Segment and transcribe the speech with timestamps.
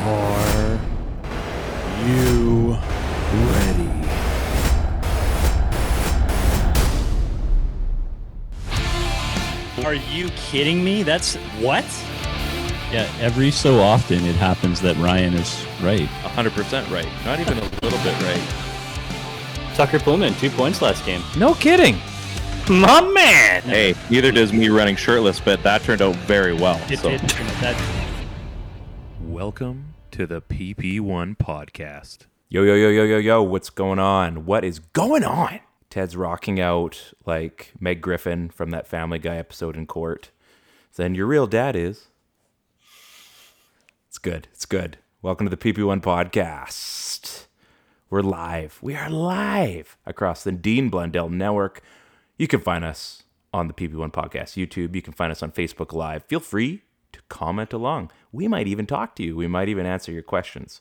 [0.00, 0.78] Are
[2.06, 2.78] you
[3.32, 3.88] ready?
[9.84, 11.02] Are you kidding me?
[11.02, 11.84] That's what?
[12.92, 16.08] Yeah, every so often it happens that Ryan is right.
[16.22, 17.08] 100% right.
[17.24, 19.74] Not even a little bit right.
[19.74, 21.22] Tucker Poolman, two points last game.
[21.36, 21.96] No kidding.
[22.70, 23.62] My man!
[23.62, 26.80] Hey, neither does me running shirtless, but that turned out very well.
[26.88, 27.10] It so.
[27.10, 27.20] did.
[27.20, 27.76] That,
[29.20, 32.26] Welcome to the PP1 podcast.
[32.48, 34.46] Yo, yo, yo, yo, yo, yo, what's going on?
[34.46, 35.60] What is going on?
[35.90, 40.30] Ted's rocking out like Meg Griffin from that Family Guy episode in court.
[40.96, 42.06] Then your real dad is.
[44.08, 44.48] It's good.
[44.52, 44.98] It's good.
[45.20, 47.46] Welcome to the PP1 podcast.
[48.10, 48.78] We're live.
[48.80, 51.82] We are live across the Dean Blundell Network.
[52.38, 54.94] You can find us on the PP1 podcast YouTube.
[54.94, 56.24] You can find us on Facebook Live.
[56.24, 58.10] Feel free to comment along.
[58.32, 59.36] We might even talk to you.
[59.36, 60.80] We might even answer your questions.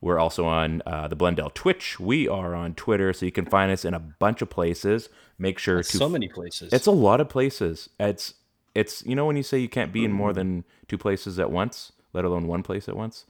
[0.00, 2.00] We're also on uh, the Blundell Twitch.
[2.00, 5.10] We are on Twitter, so you can find us in a bunch of places.
[5.38, 6.72] Make sure to so many places.
[6.72, 7.90] it's a lot of places.
[7.98, 8.34] It's
[8.74, 11.50] it's you know when you say you can't be in more than two places at
[11.50, 13.26] once, let alone one place at once.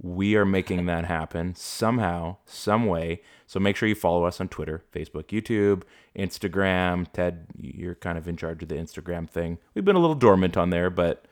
[0.00, 3.22] We are making that happen somehow, some way.
[3.46, 5.82] So make sure you follow us on Twitter, Facebook, YouTube,
[6.16, 7.06] Instagram.
[7.12, 9.58] Ted, you're kind of in charge of the Instagram thing.
[9.74, 11.26] We've been a little dormant on there, but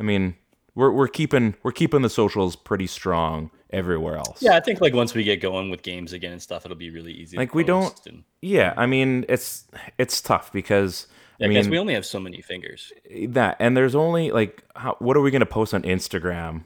[0.00, 0.34] I mean,
[0.78, 4.40] we're we're keeping we're keeping the socials pretty strong everywhere else.
[4.40, 6.90] yeah, I think like once we get going with games again and stuff, it'll be
[6.90, 7.36] really easy.
[7.36, 9.66] to Like, we don't- And, Yeah, I mean, it's
[9.98, 11.08] it's tough because
[11.38, 12.92] yeah, I mean we only have so many fingers.
[13.28, 16.62] that and there's only like how, what are we going to post on Instagram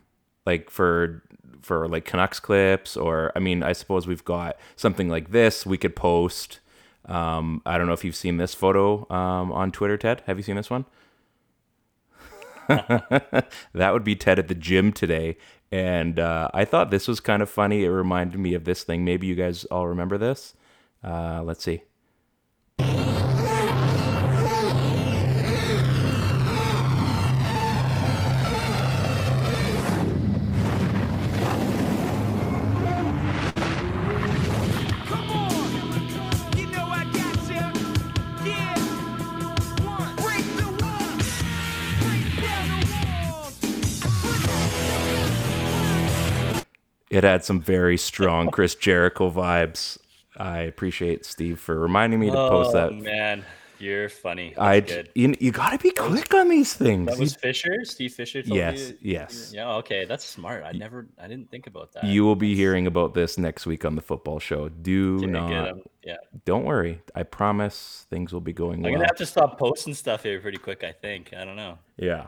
[0.46, 1.22] like for
[1.62, 5.78] for like Canucks clips or I mean I suppose we've got something like this we
[5.78, 6.60] could post
[7.06, 10.42] um I don't know if you've seen this photo um on Twitter Ted have you
[10.42, 10.84] seen this one
[13.74, 15.36] that would be Ted at the gym today.
[15.70, 17.84] And uh, I thought this was kind of funny.
[17.84, 19.04] It reminded me of this thing.
[19.04, 20.54] Maybe you guys all remember this.
[21.02, 21.82] Uh, let's see
[47.24, 49.98] it had some very strong Chris Jericho vibes.
[50.36, 52.90] I appreciate Steve for reminding me to post that.
[52.90, 53.02] oh that.
[53.02, 53.44] man,
[53.78, 54.54] you're funny.
[54.56, 54.76] I
[55.14, 57.06] you, you got to be quick on these things.
[57.08, 58.42] That was Fisher, Steve Fisher.
[58.42, 59.52] Told Yes, you, yes.
[59.54, 59.74] Yeah.
[59.74, 60.64] Okay, that's smart.
[60.64, 62.04] I never, I didn't think about that.
[62.04, 64.68] You will be hearing about this next week on the football show.
[64.70, 65.76] Do Okay, not.
[66.02, 66.16] Yeah,
[66.46, 67.02] Don't worry.
[67.14, 69.00] I promise things will be going well I'm well.
[69.00, 70.82] gonna have to stop posting stuff here pretty quick.
[70.82, 71.32] I think.
[71.36, 71.78] I don't know.
[71.96, 72.26] Yeah.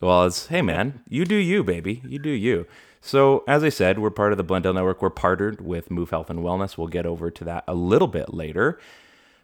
[0.00, 2.02] Well, it's hey man, you do you, baby.
[2.04, 2.66] You do you.
[3.04, 5.02] So as I said, we're part of the Blundell Network.
[5.02, 6.78] We're partnered with Move Health and Wellness.
[6.78, 8.78] We'll get over to that a little bit later.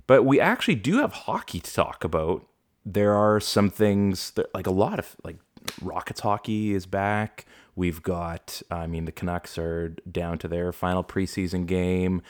[0.07, 2.47] But we actually do have hockey to talk about.
[2.87, 5.39] There are some things that like a lot of like
[5.83, 7.47] Rockets hockey is back.
[7.75, 12.23] We've got I mean the Canucks are down to their final preseason game.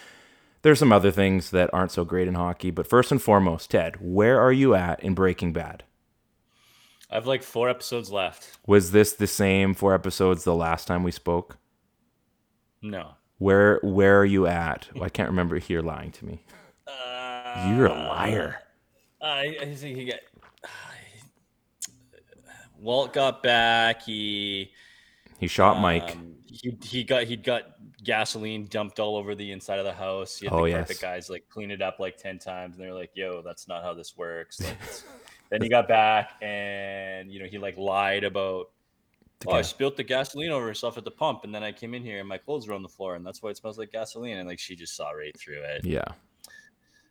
[0.62, 3.96] There's some other things that aren't so great in hockey, but first and foremost, Ted,
[4.00, 5.84] where are you at in Breaking Bad?
[7.10, 8.58] I have like four episodes left.
[8.66, 11.56] Was this the same four episodes the last time we spoke?
[12.82, 13.12] No.
[13.38, 14.88] Where where are you at?
[15.00, 16.42] I can't remember you're lying to me.
[16.86, 18.60] Uh, You're a liar.
[19.22, 20.20] I, I think he got.
[22.78, 24.02] Walt got back.
[24.02, 24.72] He
[25.38, 26.12] He shot Mike.
[26.12, 27.62] um, he he got he got
[28.04, 30.36] gasoline dumped all over the inside of the house.
[30.38, 30.98] He had Oh, the yes.
[30.98, 33.94] guys like clean it up like ten times, and they're like, "Yo, that's not how
[33.94, 34.76] this works." Like,
[35.50, 38.70] then he got back, and you know he like lied about.
[39.46, 42.02] Oh, I spilled the gasoline over herself at the pump, and then I came in
[42.02, 44.36] here and my clothes were on the floor, and that's why it smells like gasoline.
[44.38, 45.84] And like she just saw right through it.
[45.84, 46.02] Yeah.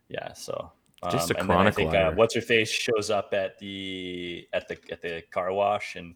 [0.10, 0.72] Yeah, so
[1.10, 2.08] Just a and chronic think, liar.
[2.08, 6.16] Uh, what's her face shows up at the at the at the car wash, and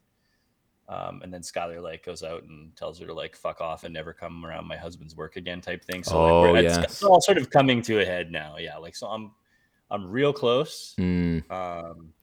[0.89, 3.93] um, and then Skyler like goes out and tells her to like fuck off and
[3.93, 6.03] never come around my husband's work again, type thing.
[6.03, 6.85] So Oh, like, it's, yes.
[6.85, 8.57] it's all sort of coming to a head now.
[8.59, 9.31] Yeah, like so I'm
[9.91, 10.95] I'm real close.
[10.97, 12.13] Mm, Um,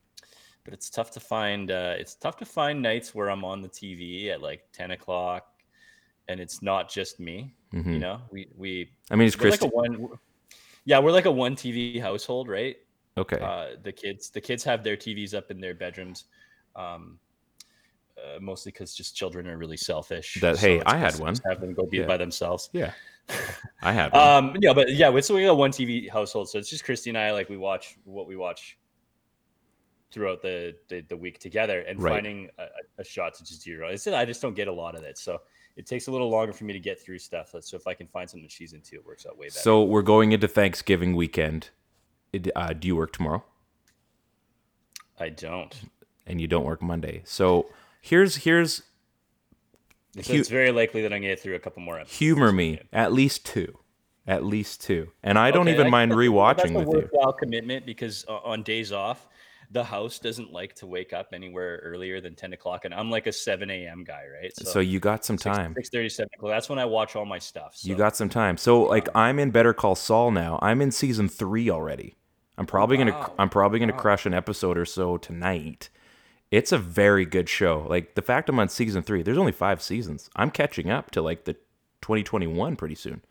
[0.64, 1.70] but it's tough to find.
[1.70, 5.46] Uh, it's tough to find nights where I'm on the TV at like ten o'clock
[6.28, 7.54] and it's not just me.
[7.72, 10.08] You know, we we I mean, it's we're like one.
[10.86, 12.76] Yeah, we're like a one TV household, right?
[13.18, 13.38] okay.
[13.40, 16.24] Uh, the kids, the kids have their TVs up in their bedrooms,
[16.76, 17.18] um,
[18.16, 20.38] uh, mostly because just children are really selfish.
[20.40, 21.34] That- hey, I had one.
[21.46, 22.06] Have them go be Yeah.
[22.06, 22.70] by themselves.
[22.72, 22.92] yeah.
[23.82, 24.14] I have.
[24.14, 27.10] Um, yeah, but yeah, it's so we got one TV household, so it's just Christy
[27.10, 27.32] and I.
[27.32, 28.78] Like we watch what we watch
[30.10, 32.12] throughout the the, the week together, and Right.
[32.14, 32.66] finding a,
[32.98, 34.06] a- shot to just do it.
[34.08, 35.40] I I just don't get a lot of it, so
[35.76, 37.54] it takes a little longer for me to get through stuff.
[37.60, 39.60] So if I can find something she's into, it works out way better.
[39.60, 41.70] So we're going into Thanksgiving weekend.
[42.32, 43.44] It- uh, do you work tomorrow?
[45.20, 45.74] I don't.
[46.26, 47.22] And you don't work Monday.
[47.24, 47.70] So
[48.00, 48.82] here's here's
[50.22, 52.18] So Hu- it's very likely that I'm gonna get through a couple more episodes.
[52.18, 53.78] humor me at least two,
[54.26, 55.10] at least two.
[55.22, 56.94] And I don't Okay, even I- mind rewatching that's a with you.
[56.94, 59.28] worthwhile commitment because uh, on days off,
[59.70, 63.26] the house doesn't like to wake up anywhere earlier than ten o'clock, and I'm like
[63.26, 64.02] a seven a.m.
[64.02, 64.50] guy, right?
[64.56, 65.74] So you got some time.
[65.76, 66.30] Six thirty seven.
[66.40, 67.76] Well, that's when I watch all my stuff.
[67.76, 67.88] So.
[67.90, 68.56] You got some time.
[68.56, 70.58] So like I'm in Better Call Saul now.
[70.62, 72.14] I'm in season three already.
[72.56, 75.90] I'm probably gonna i'm probably gonna crush an episode or so tonight.
[76.50, 77.86] It's a very good show.
[77.88, 79.22] Like the fact I'm on season three.
[79.22, 80.30] There's only five seasons.
[80.36, 81.54] I'm catching up to like the
[82.02, 83.22] 2021 pretty soon.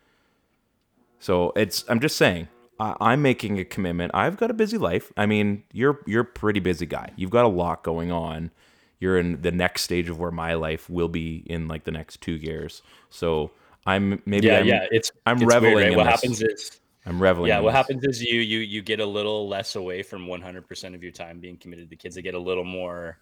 [1.20, 2.48] So it's I'm just saying.
[2.80, 4.12] I, I'm making a commitment.
[4.14, 5.12] I've got a busy life.
[5.18, 7.12] I mean, you're you're a pretty busy guy.
[7.16, 8.52] You've got a lot going on.
[9.00, 12.22] You're in the next stage of where my life will be in like the next
[12.22, 12.82] two years.
[13.10, 13.52] So
[13.86, 14.86] I'm maybe yeah, I'm, yeah.
[14.92, 15.94] It's I'm it's weird, reveling right?
[15.94, 16.22] in What this.
[16.22, 17.50] happens is I'm reveling.
[17.50, 17.60] yeah.
[17.60, 17.78] What this.
[17.78, 21.12] happens is you you you get a little less away from 100 percent of your
[21.12, 22.16] time being committed to the kids.
[22.16, 23.18] They get a little more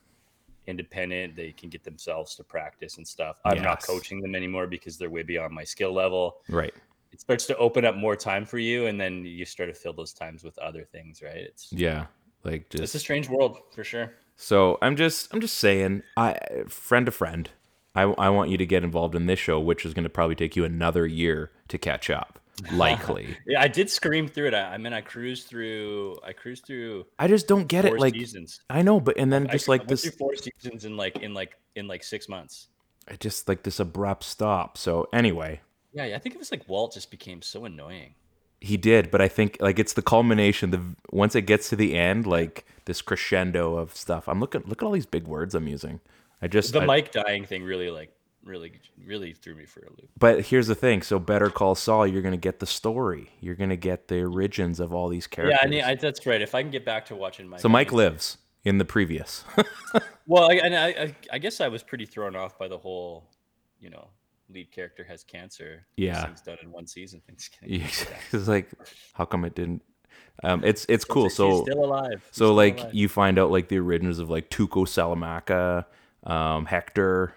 [0.68, 1.36] independent.
[1.36, 3.40] They can get themselves to practice and stuff.
[3.46, 6.38] I'm not coaching them anymore because they're way beyond my skill level.
[6.50, 6.74] Right.
[7.12, 9.94] it starts to open up more time for you and then you start to fill
[9.94, 12.08] those times with other things right it's Yeah.
[12.44, 16.38] Like just it's a strange world for sure so I'm just I'm just saying I
[16.68, 17.50] friend to friend.
[17.96, 20.36] I, I want you to get involved in this show, which is going to probably
[20.36, 22.40] take you another year to catch up,
[22.72, 23.38] likely.
[23.48, 27.06] yeah i did scream through it i, I mean i cruised through i cruised through
[27.20, 28.00] I just don't get it.
[28.00, 30.98] Like seasons I know, but and then just I like went this, four seasons in
[30.98, 32.68] like in like in like six months
[33.08, 34.78] I just like this abrupt stop.
[34.78, 35.62] So anyway,
[35.94, 38.16] yeah, yeah i think it was like walt just became so annoying
[38.62, 40.72] he did, but I think like it's the culmination.
[40.72, 40.82] The
[41.12, 44.28] once it gets to the end, like this crescendo of stuff.
[44.28, 44.64] I'm looking.
[44.66, 46.00] Look at all these big words I'm using.
[46.42, 48.12] I just the I- mike dying thing really like
[48.46, 48.72] really
[49.06, 51.02] really threw me for a loop But here's the thing.
[51.02, 53.32] So Better Call Saul, you're gonna get the story.
[53.42, 55.58] You're gonna get the origins of all these characters.
[55.60, 57.68] yeah I, need, I that's right if i can get back to watching mike so
[57.70, 59.44] Mike lives in the previous.
[60.28, 63.30] Well, I, and I, I, I guess I was pretty thrown off by the whole,
[63.80, 64.08] you know,
[64.50, 65.86] lead character has cancer.
[65.98, 66.26] Yeah.
[66.26, 67.22] thing's done in one season.
[67.28, 67.70] Things can-
[68.32, 68.72] it's like,
[69.14, 69.84] how come it didn't?
[70.44, 71.26] Um, it's it's cool.
[71.26, 72.10] He's So still alive.
[72.14, 72.96] He's so still like alive.
[72.96, 75.86] you find out like the origins of like Tuco Salamanca,
[76.24, 77.36] um, Hector.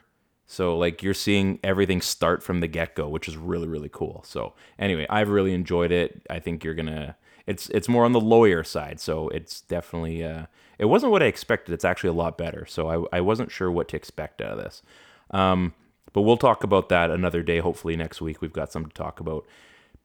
[0.50, 4.24] So like you're seeing everything start from the get go, which is really really cool.
[4.26, 6.26] So anyway, I've really enjoyed it.
[6.28, 7.16] I think you're gonna.
[7.46, 10.24] It's it's more on the lawyer side, so it's definitely.
[10.24, 10.46] Uh,
[10.78, 11.74] it wasn't what I expected.
[11.74, 12.64] It's actually a lot better.
[12.66, 14.82] So I I wasn't sure what to expect out of this.
[15.30, 15.74] Um,
[16.14, 17.58] but we'll talk about that another day.
[17.58, 19.46] Hopefully next week we've got something to talk about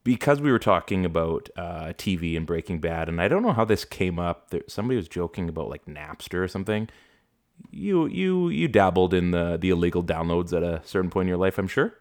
[0.04, 3.63] because we were talking about uh, TV and Breaking Bad, and I don't know how
[3.63, 4.50] this came up.
[4.50, 6.89] There, somebody was joking about like Napster or something.
[7.71, 11.38] You you you dabbled in the the illegal downloads at a certain point in your
[11.38, 11.95] life, I'm sure.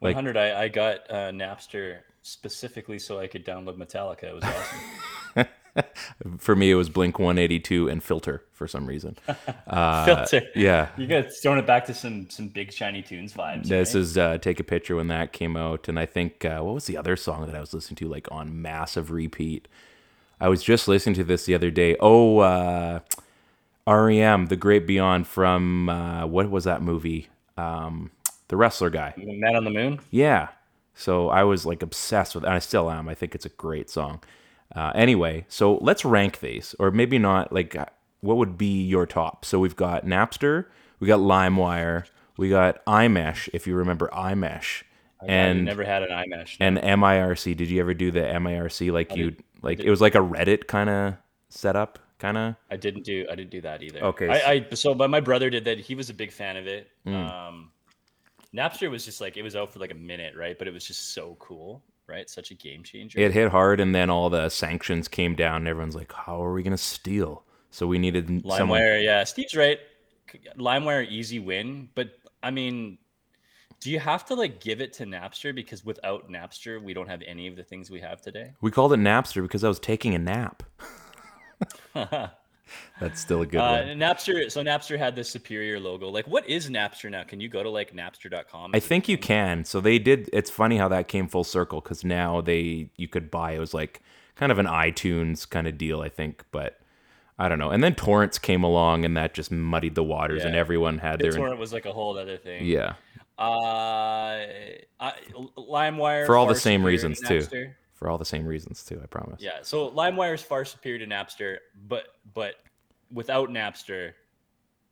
[0.00, 0.36] like- 100.
[0.36, 4.24] I, I got uh, Napster specifically so I could download Metallica.
[4.24, 5.46] It was awesome.
[6.38, 9.16] For me, it was Blink 182 and Filter for some reason.
[9.66, 10.46] Uh, Filter.
[10.54, 13.64] yeah, You got throwing it back to some some big shiny tunes vibes.
[13.66, 14.00] This right?
[14.00, 16.86] is uh, take a picture when that came out, and I think uh, what was
[16.86, 19.66] the other song that I was listening to like on massive repeat?
[20.40, 21.96] I was just listening to this the other day.
[22.00, 23.00] Oh, uh,
[23.86, 27.28] REM, The Great Beyond from uh, what was that movie?
[27.56, 28.10] Um,
[28.48, 29.14] the wrestler guy.
[29.16, 30.00] Man on the Moon.
[30.10, 30.48] Yeah.
[30.94, 33.08] So I was like obsessed with, and I still am.
[33.08, 34.22] I think it's a great song.
[34.74, 37.52] Uh, anyway, so let's rank these, or maybe not.
[37.52, 37.86] Like, uh,
[38.20, 39.44] what would be your top?
[39.44, 40.66] So we've got Napster,
[40.98, 44.82] we got LimeWire, we got iMesh, if you remember iMesh,
[45.20, 46.56] I and never had an iMesh.
[46.60, 47.56] and MIRC.
[47.56, 48.92] Did you ever do the MIRC?
[48.92, 51.14] Like you, like it was like a Reddit kind of
[51.48, 52.56] setup, kind of.
[52.70, 54.00] I didn't do I didn't do that either.
[54.00, 55.78] Okay, I, I so but my brother did that.
[55.78, 56.88] He was a big fan of it.
[57.06, 57.30] Mm.
[57.30, 57.70] Um
[58.54, 60.58] Napster was just like it was out for like a minute, right?
[60.58, 62.28] But it was just so cool, right?
[62.28, 63.18] Such a game changer.
[63.18, 65.56] It hit hard, and then all the sanctions came down.
[65.56, 68.80] And everyone's like, "How are we gonna steal?" So we needed someone.
[68.80, 69.78] LimeWire, yeah, Steve's right.
[70.58, 72.10] LimeWire easy win, but
[72.42, 72.98] I mean,
[73.80, 77.22] do you have to like give it to Napster because without Napster, we don't have
[77.26, 78.52] any of the things we have today?
[78.60, 80.62] We called it Napster because I was taking a nap.
[83.00, 83.98] That's still a good Uh, one.
[83.98, 84.50] Napster.
[84.50, 86.08] So Napster had the superior logo.
[86.08, 87.22] Like, what is Napster now?
[87.22, 88.72] Can you go to like Napster.com?
[88.74, 89.64] I think you can.
[89.64, 90.28] So they did.
[90.32, 93.52] It's funny how that came full circle because now they you could buy.
[93.52, 94.00] It was like
[94.34, 96.44] kind of an iTunes kind of deal, I think.
[96.50, 96.80] But
[97.38, 97.70] I don't know.
[97.70, 101.24] And then torrents came along, and that just muddied the waters, and everyone had The
[101.24, 102.64] their torrent was like a whole other thing.
[102.64, 102.94] yeah
[103.38, 103.42] Uh,
[104.98, 105.12] I,
[105.58, 107.70] LimeWire for all the same reasons to too.
[108.06, 109.00] For all the same reasons too.
[109.02, 109.40] I promise.
[109.42, 109.58] Yeah.
[109.62, 111.56] So LimeWire is far superior to Napster,
[111.88, 112.54] but but
[113.10, 114.12] without Napster,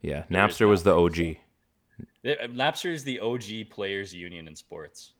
[0.02, 0.24] Yeah.
[0.28, 1.36] Napster was the OG.
[2.26, 5.12] Uh, Napster is the OG players union in sports.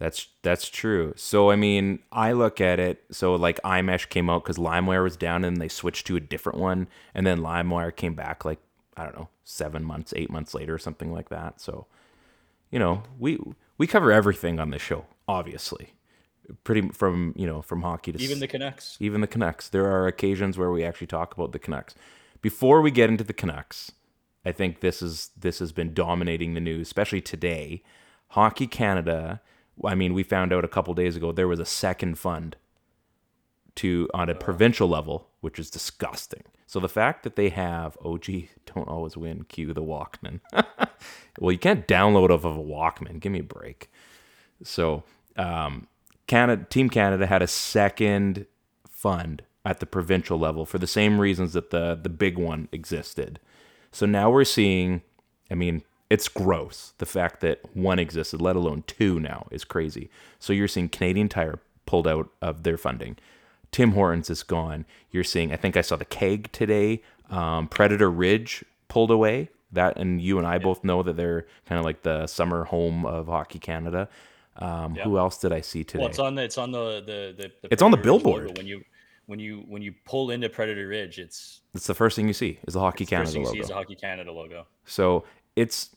[0.00, 1.12] That's that's true.
[1.14, 3.04] So I mean, I look at it.
[3.12, 6.58] So like iMesh came out because LimeWire was down, and they switched to a different
[6.58, 8.58] one, and then LimeWire came back like
[8.96, 11.60] I don't know, seven months, eight months later, or something like that.
[11.60, 11.86] So,
[12.72, 13.38] you know, we
[13.78, 15.92] we cover everything on this show, obviously,
[16.64, 18.96] pretty from you know from hockey to Even the Canucks.
[19.00, 19.68] even the Canucks.
[19.68, 21.94] There are occasions where we actually talk about the Canucks.
[22.42, 23.92] Before we get into the Canucks,
[24.44, 27.82] I think this is this has been dominating the news, especially today.
[28.28, 29.40] Hockey Canada.
[29.84, 32.56] I mean, we found out a couple days ago there was a second fund
[33.76, 36.42] to on a provincial level, which is disgusting.
[36.66, 38.26] So the fact that they have OG
[38.74, 39.44] don't always win.
[39.44, 40.40] Cue the Walkman.
[41.38, 43.20] well, you can't download off of a Walkman.
[43.20, 43.90] Give me a break.
[44.62, 45.04] So,
[45.36, 45.86] um,
[46.26, 48.46] Canada, Team Canada had a second
[48.88, 53.38] fund at the provincial level for the same reasons that the the big one existed.
[53.92, 55.02] So now we're seeing,
[55.50, 56.92] I mean, it's gross.
[56.98, 60.10] The fact that one existed, let alone two now, is crazy.
[60.38, 63.16] So you're seeing Canadian Tire pulled out of their funding.
[63.72, 64.84] Tim Hortons is gone.
[65.10, 67.02] You're seeing, I think I saw the keg today.
[67.30, 69.50] Um, Predator Ridge pulled away.
[69.72, 73.04] That and you and I both know that they're kind of like the summer home
[73.04, 74.08] of Hockey Canada.
[74.58, 76.00] Um, Who else did I see today?
[76.00, 78.24] Well, it's on the it's on the the, the, the It's on the Predator Ridge
[78.24, 78.38] logo.
[78.44, 78.56] billboard.
[78.58, 78.82] when you
[79.26, 81.18] when you when you pull into Predator Ridge.
[81.18, 83.42] It's it's the first thing you see is the Hockey it's the Canada first thing
[83.42, 83.64] you see logo.
[83.64, 84.66] is a Hockey Canada logo.
[84.84, 85.24] So
[85.56, 85.90] it's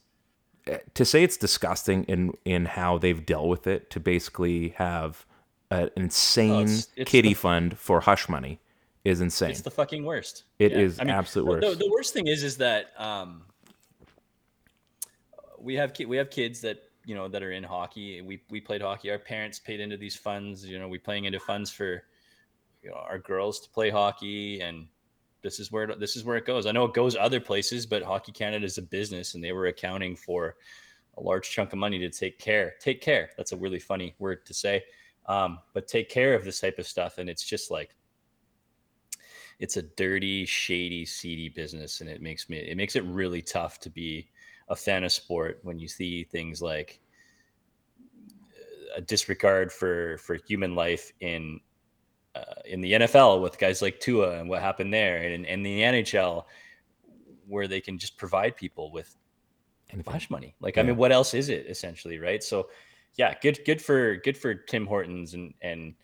[0.67, 5.25] eh, to say it's disgusting in in how they've dealt with it to basically have
[5.71, 8.59] an insane Oh, it's- it's kitty the- fund for hush money
[9.05, 9.51] is insane.
[9.51, 10.43] It's the fucking worst.
[10.59, 11.79] It It is is absolute The, worst.
[11.79, 13.43] the worst thing is, is that um,
[15.59, 18.21] we have ki- we have kids that you know that are in hockey.
[18.21, 19.09] We we played hockey.
[19.09, 20.63] Our parents paid into these funds.
[20.63, 22.03] You know, we playing into funds for
[22.83, 24.87] you know, our girls to play hockey, and
[25.41, 26.67] this is where it- this is where it goes.
[26.67, 29.65] I know it goes other places, but Hockey Canada is a business, and they were
[29.65, 30.55] accounting for
[31.17, 32.75] a large chunk of money to take care.
[32.79, 33.31] Take care.
[33.37, 34.83] That's a really funny word to say,
[35.25, 37.95] um, but take care of this type of stuff, and it's just like
[39.57, 43.79] it's a dirty, shady, seedy business, and it makes me it makes it really tough
[43.79, 44.29] to be
[44.69, 46.99] a fan of sport when you see things like
[48.53, 51.59] uh, a disregard for for human life in
[52.35, 55.81] uh, in the NFL with guys like Tua and what happened there, and in the
[55.81, 56.45] NHL
[57.47, 59.15] where they can just provide people with
[60.03, 60.55] flash money.
[60.59, 62.43] Like, I mean, what else is it essentially, right?
[62.43, 62.69] So,
[63.15, 65.95] yeah, good, good for good for Tim Hortons and and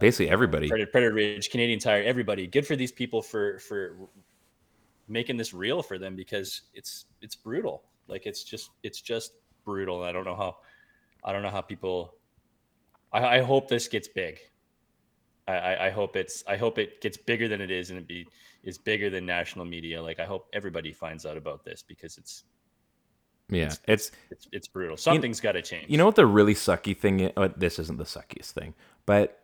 [0.00, 0.68] Basically everybody.
[0.68, 2.46] Predator, Predator Ridge, Canadian Tire, everybody.
[2.46, 3.96] Good for these people for for
[5.08, 7.84] making this real for them because it's it's brutal.
[8.08, 9.32] Like it's just it's just
[9.64, 10.02] brutal.
[10.02, 10.56] I don't know how
[11.24, 12.14] I don't know how people.
[13.12, 14.38] I, I hope this gets big.
[15.48, 18.06] I, I, I hope it's I hope it gets bigger than it is and it
[18.06, 18.26] be
[18.62, 20.02] is bigger than national media.
[20.02, 22.44] Like I hope everybody finds out about this because it's
[23.48, 24.96] Yeah, it's it's it's brutal.
[24.96, 25.86] Something's got to change.
[25.88, 27.32] you know what the really sucky thing is?
[27.36, 29.42] Oh, uh, this isn't the suckiest thing, but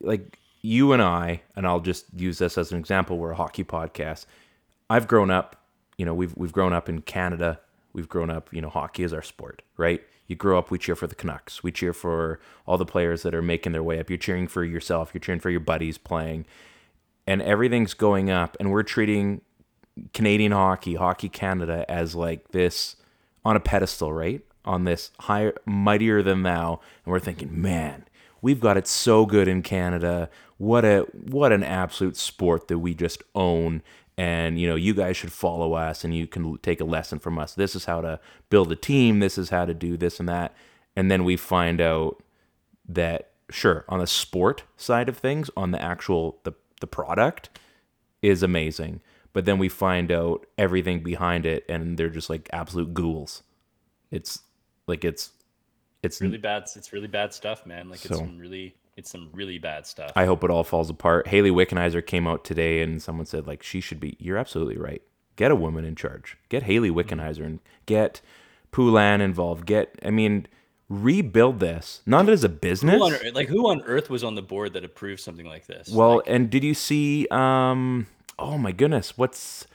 [0.00, 3.18] like you and I, and I'll just use this as an example.
[3.18, 4.26] We're a hockey podcast.
[4.90, 5.56] I've grown up,
[5.96, 7.60] you know, we've we've grown up in Canada.
[7.92, 10.02] We've grown up, you know, hockey is our sport, right?
[10.26, 11.62] You grow up, we cheer for the Canucks.
[11.62, 14.10] We cheer for all the players that are making their way up.
[14.10, 15.10] You're cheering for yourself.
[15.14, 16.46] You're cheering for your buddies playing,
[17.26, 18.56] and everything's going up.
[18.58, 19.42] And we're treating
[20.12, 22.96] Canadian hockey, Hockey Canada, as like this
[23.44, 24.42] on a pedestal, right?
[24.64, 28.06] On this higher, mightier than thou, and we're thinking, man,
[28.40, 30.30] we've got it so good in Canada.
[30.56, 33.82] What a what an absolute sport that we just own.
[34.16, 37.38] And you know, you guys should follow us, and you can take a lesson from
[37.38, 37.54] us.
[37.54, 39.18] This is how to build a team.
[39.18, 40.54] This is how to do this and that.
[40.94, 42.22] And then we find out
[42.88, 47.50] that sure, on the sport side of things, on the actual the the product,
[48.22, 49.00] is amazing.
[49.32, 53.42] But then we find out everything behind it, and they're just like absolute ghouls.
[54.12, 54.38] It's
[54.86, 55.32] like it's
[56.04, 56.20] it's.
[56.20, 56.64] really bad.
[56.76, 57.88] It's really bad stuff, man.
[57.88, 60.12] Like So- it's some really it's some really bad stuff.
[60.14, 61.28] I hope it all falls apart.
[61.28, 64.16] Hayley Wickenheiser came out today, and someone said like she should be.
[64.18, 65.02] You're absolutely right.
[65.36, 66.36] Get a woman in charge.
[66.48, 68.20] Get Hayley Wickenheiser and get
[68.70, 69.66] Poulin involved.
[69.66, 70.46] Get I mean,
[70.88, 72.96] rebuild this not as a business.
[72.96, 75.88] who on, like who on earth was on the board that approved something like this?
[75.88, 78.06] Well, Like, and did you see um
[78.38, 79.66] oh my goodness, what's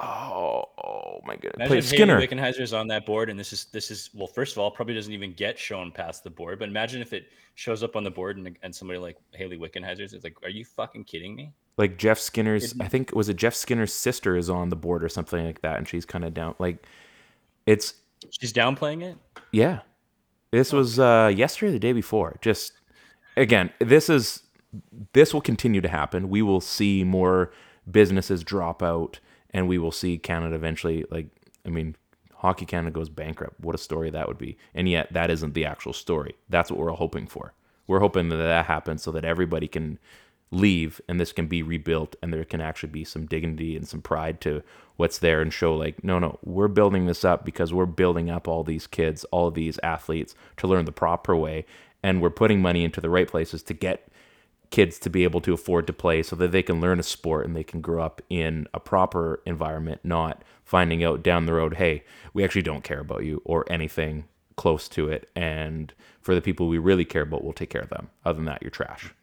[0.00, 2.20] oh oh my goodness, Imagine Play Skinner.
[2.20, 4.26] Hayley Wickenheiser's on that board, and this is this is well.
[4.26, 6.58] First of all, probably doesn't even get shown past the board.
[6.58, 10.12] But imagine if it shows up on the board, and, and somebody like Hayley Wickenheiser's
[10.14, 13.54] is like, "Are you fucking kidding me?" like Jeff Skinner's I think was it Jeff
[13.54, 16.56] Skinner's sister is on the board or something like that and she's kind of down
[16.58, 16.84] like
[17.66, 17.94] it's
[18.30, 19.16] She's downplaying it.
[19.52, 19.80] yeah
[20.50, 22.72] this was uh yesterday the day before just
[23.36, 24.42] again this is
[25.12, 27.52] this will continue to happen we will see more
[27.88, 31.28] businesses drop out and we will see Canada eventually like
[31.64, 31.96] I mean
[32.38, 33.58] Hockey Canada goes bankrupt.
[33.60, 34.56] What a story that would be.
[34.72, 36.36] And yet that isn't the actual story.
[36.48, 37.52] That's what we're all hoping for.
[37.88, 39.98] We're hoping that that happens so that everybody can
[40.50, 44.00] leave and this can be rebuilt and there can actually be some dignity and some
[44.00, 44.62] pride to
[44.96, 48.48] what's there and show like no no we're building this up because we're building up
[48.48, 51.66] all these kids all these athletes to learn the proper way.
[52.02, 54.08] And we're putting money into the right places to get
[54.70, 57.46] kids to be able to afford to play so that they can learn a sport
[57.46, 61.76] and they can grow up in a proper environment not finding out down the road
[61.76, 64.24] hey we actually don't care about you or anything
[64.56, 67.88] close to it and for the people we really care about we'll take care of
[67.88, 69.14] them other than that you're trash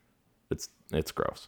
[0.50, 1.48] it's it's gross.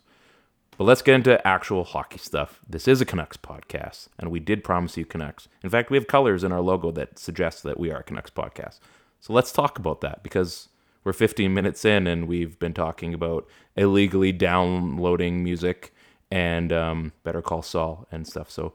[0.78, 2.60] But let's get into actual hockey stuff.
[2.70, 5.48] This is a Canucks podcast, and we did promise you Canucks.
[5.64, 8.30] In fact, we have colors in our logo that suggest that we are a Canucks
[8.30, 8.80] podcast.
[9.20, 10.70] So let's talk about that because
[11.08, 13.48] we're 15 minutes in and we've been talking about
[13.78, 15.94] illegally downloading music
[16.30, 18.52] and um, Better Call Saul and stuff.
[18.52, 18.74] So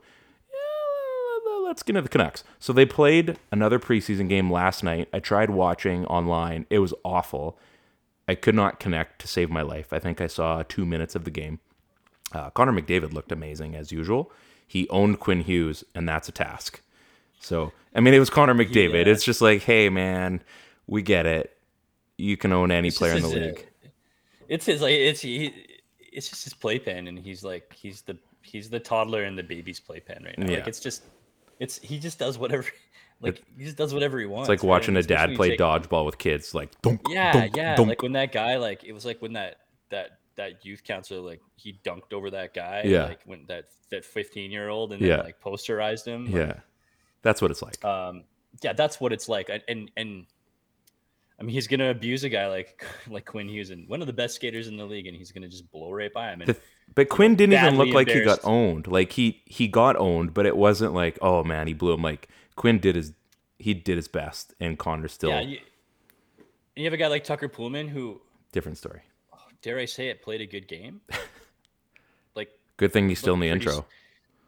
[0.51, 2.43] yeah, let's get into the Canucks.
[2.59, 5.11] So they played another preseason game last night.
[5.13, 6.65] I tried watching online.
[6.71, 7.59] It was awful.
[8.27, 9.93] I could not connect to save my life.
[9.93, 11.61] I think I saw two minutes of the game.
[12.33, 14.33] Uh, Connor McDavid looked amazing as usual.
[14.67, 16.81] He owned Quinn Hughes, and that's a task.
[17.41, 19.05] So, I mean, it was Connor McDavid.
[19.05, 19.13] Yeah.
[19.13, 20.43] It's just like, hey, man,
[20.87, 21.55] we get it.
[22.23, 23.67] You can own any It's player in the his, uh, league.
[24.49, 25.53] It's his like it's he,
[26.13, 29.81] it's just his playpen, and he's like he's the he's the toddler in the baby's
[29.81, 30.51] playpen right now.
[30.51, 30.59] Yeah.
[30.59, 31.03] Like it's just
[31.59, 32.65] it's he just does whatever
[33.21, 34.49] like he just does whatever he wants.
[34.49, 36.55] It's like watching And a dad play take- dodgeball with kids.
[36.55, 37.75] Like, dunk, Yeah, dunk, yeah.
[37.77, 37.89] dunk.
[37.89, 39.57] Like when that guy, like it was like when that
[39.91, 42.83] that that youth counselor, like he dunked over that guy.
[42.85, 43.07] Yeah.
[43.07, 46.27] Like when that that fifteen year old and then like posterized him.
[46.27, 46.55] like, yeah,
[47.23, 47.85] that's what it's like.
[47.85, 48.25] um
[48.63, 50.27] yeah that's what it's like and and, and
[51.43, 54.13] I mean, he's gonna abuse a guy like like Quinn Hughes, and one of the
[54.13, 56.43] best skaters in the league, and he's gonna just blow right by him.
[56.43, 56.61] And The-
[56.95, 58.87] but Quinn didn't even look like he got owned.
[58.87, 62.03] Like he he got owned, but it wasn't like, oh man, he blew him.
[62.03, 63.13] Like Quinn did his
[63.59, 65.59] he did his best, and Connor still yeah, you,
[66.77, 68.21] you have a guy like Tucker Poolman who,
[68.53, 69.01] different story.
[69.33, 71.01] Oh, dare I say it, played a good game.
[72.37, 73.85] like Good thing he's still in the pretty intro.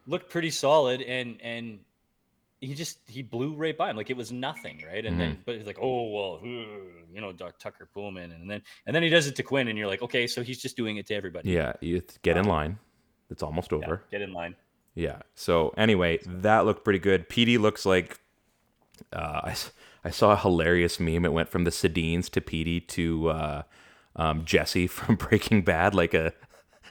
[0.07, 1.79] looked pretty solid, and and
[2.61, 5.05] he just he blew right by him like it was nothing, right?
[5.05, 5.19] And Mm-hmm.
[5.19, 9.03] then but he's like, oh well, you know, Doc- Tucker Poolman, and then and then
[9.03, 11.13] he does it to Quinn, and you're like, okay, so he's just doing it to
[11.15, 11.51] everybody.
[11.51, 12.79] Yeah, you get in line.
[13.29, 14.03] It's almost Uh, Yeah, over.
[14.11, 14.55] get in line.
[14.95, 15.19] Yeah.
[15.35, 17.27] So anyway, that looked pretty good.
[17.29, 18.19] PD looks like
[19.11, 19.53] uh,
[20.03, 21.25] I saw a hilarious meme.
[21.25, 23.63] It went from the Sedins to PD to uh,
[24.15, 26.33] um, Jesse from Breaking Bad, like a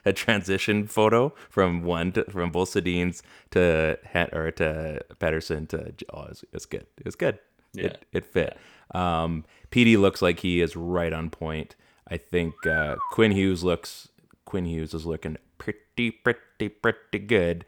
[0.05, 5.93] a transition photo from one to, from both Sedins to Hen- or to Pettersson to
[6.13, 6.87] oh, it's, good.
[6.99, 7.39] It's good.
[7.73, 7.87] Yeah.
[7.87, 8.57] It it fit.
[8.95, 11.75] Um, PD looks like he is right on point.
[12.09, 14.09] I think uh, Quinn Hughes looks
[14.45, 17.65] Quinn Hughes is looking pretty pretty pretty good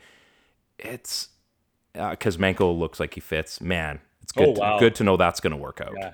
[0.79, 1.29] it's
[1.93, 3.61] because Manko looks like he fits.
[3.61, 4.49] Man, it's good.
[4.49, 4.79] Oh, wow.
[4.79, 5.95] to, good to know that's going to work out.
[5.97, 6.13] Yeah.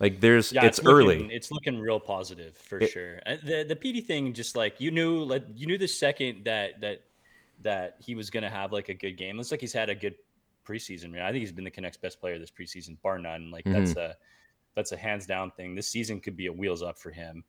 [0.00, 1.34] Like there's, Yeah, it's, looking- early.
[1.34, 3.20] it's looking real positive for sure.
[3.26, 6.80] And the the PD thing, just like you knew, like you knew the second that
[6.80, 7.02] that
[7.62, 9.36] that he was gonna have like a good game.
[9.36, 10.16] Looks like he's had a good
[10.66, 11.10] preseason.
[11.12, 13.50] Man, I think he's been the Canucks best player this preseason, bar none.
[13.50, 13.84] Like Mm-hmm.
[13.84, 14.16] that's a
[14.74, 15.76] that's a hands down thing.
[15.76, 17.44] This season could be a wheels up for him.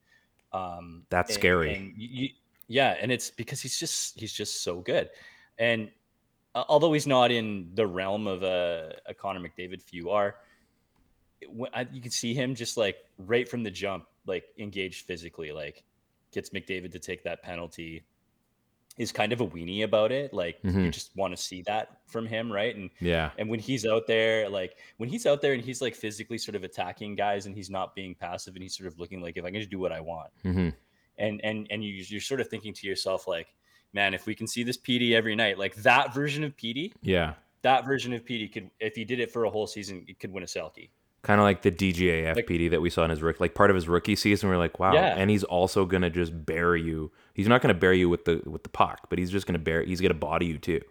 [0.53, 1.73] Um, That's and- scary.
[1.73, 2.29] and you- you-
[2.67, 5.09] yeah, and it's because he's just he's just so good,
[5.59, 5.89] and
[6.53, 10.35] uh, although he's not in the realm of a, a Connor McDavid, few are.
[11.41, 15.05] It- when I, you can see him just like right from the jump, like engaged
[15.05, 15.83] physically, like
[16.31, 18.03] gets McDavid to take that penalty.
[18.97, 20.91] Is kind of a weenie about it, like you Mhm.
[20.93, 22.73] just want to see that from him, right?
[22.73, 23.31] And yeah.
[23.37, 26.55] and when he's out there, like when he's out there and he's like physically sort
[26.55, 29.43] of attacking guys and he's not being passive and he's sort of looking like if
[29.43, 30.69] I can just do what I want, hmm
[31.17, 33.47] and and and you, you're sort of thinking to yourself like,
[33.91, 37.33] man, if we can see this PD every night, like that version of PD, Yeah.
[37.63, 40.31] that version of PD could, if he did it for a whole season, it could
[40.31, 40.87] win a Selke.
[41.25, 43.71] Kind of like the DGA Like- FPD that we saw in his rookie, like part
[43.71, 44.47] of his rookie season.
[44.47, 44.93] We're like, wow.
[44.93, 45.15] Yeah.
[45.17, 47.11] And he's also to just bury you.
[47.33, 49.87] He's not to bury you with the, with the puck, but he's just to bury,
[49.87, 50.81] he's to body you too.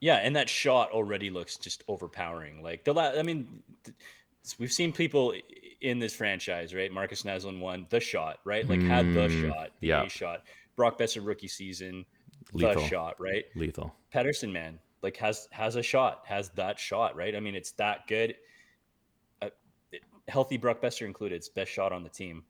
[0.00, 2.62] Yeah, and that shot already looks just overpowering.
[2.62, 3.96] Like the la- I mean, th-
[4.58, 5.32] we've seen people
[5.80, 6.90] in this franchise, right?
[6.92, 8.68] Marcus Naslund won the shot, right?
[8.68, 10.02] Like had the Mm, shot, the yeah.
[10.04, 10.42] A shot.
[10.74, 12.04] Brock Boeser rookie season,
[12.52, 12.82] Lethal.
[12.82, 13.44] the shot, right?
[13.54, 13.94] Lethal.
[14.12, 17.34] Pettersson, man, like has has a shot, has that shot, right?
[17.34, 18.34] I mean, it's that good.
[20.28, 22.44] Healthy Brock Boeser included, it's best shot on the team,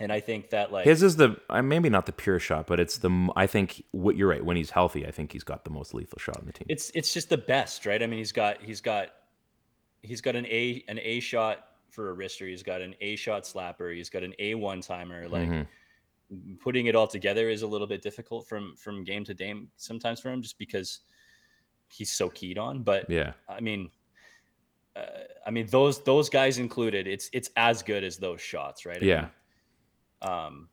[0.00, 2.98] and I think that like His is the maybe not the pure shot, but it's
[2.98, 4.44] the I think what you're right.
[4.44, 6.66] When he's healthy, I think he's got the most lethal shot on the team.
[6.68, 8.02] it's it's just the best, right?
[8.02, 9.08] I mean, he's got he's got
[10.02, 13.42] he's got an A an A shot for a wrister, he's got an A shot
[13.44, 15.28] slapper, he's got an A one timer.
[15.28, 15.66] Like Mhm.
[16.60, 20.20] putting it all together is a little bit difficult from from game to game sometimes
[20.20, 21.00] for him, just because
[21.88, 22.82] he's so keyed on.
[22.82, 23.32] But Yeah.
[23.48, 23.90] I mean,
[24.98, 25.06] uh,
[25.46, 29.02] I mean those those guys included, it's it's as good as those shots, right?
[29.02, 29.20] I Yeah.
[29.20, 29.30] mean,
[30.32, 30.68] um,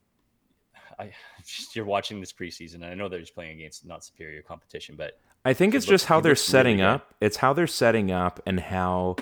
[1.00, 1.12] I
[1.46, 4.96] just you're watching this preseason, and I know they're just playing against not superior competition,
[4.96, 6.86] but I think it's looks- just how he they're really setting good.
[6.86, 7.14] up.
[7.22, 9.18] It's how they're setting up and how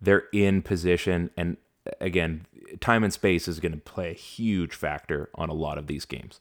[0.00, 1.30] they're in position.
[1.36, 1.56] And
[2.00, 2.46] again,
[2.80, 6.04] time and space is going to play a huge factor on a lot of these
[6.04, 6.40] games.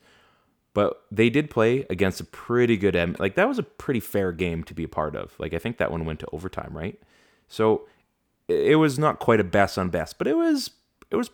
[0.73, 3.15] But they did play against a pretty good M.
[3.19, 5.33] Like that was a pretty fair game to be a part of.
[5.39, 6.99] Like I think that one went to overtime, right?
[7.47, 7.87] So
[8.47, 10.71] it was not quite a best on best, but it was
[11.11, 11.29] it was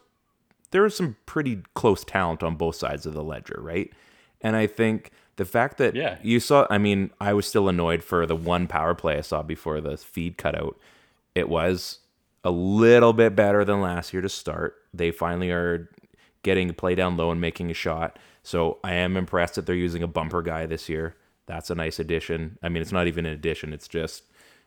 [0.72, 3.92] there was some pretty close talent on both sides of the ledger, right?
[4.40, 6.18] And I think the fact that Yeah.
[6.22, 9.42] you saw, I mean, I was still annoyed for the one power play I saw
[9.44, 10.78] before the feed cut out.
[11.36, 12.00] It was
[12.44, 14.76] a little bit better than last year to start.
[14.94, 15.90] They finally are
[16.44, 18.18] getting play down low and making a shot.
[18.44, 21.16] So I am impressed that they're using a bumper guy this year.
[21.46, 22.58] That's a nice addition.
[22.64, 23.74] I mean, it's not even an addition.
[23.74, 24.24] It's just,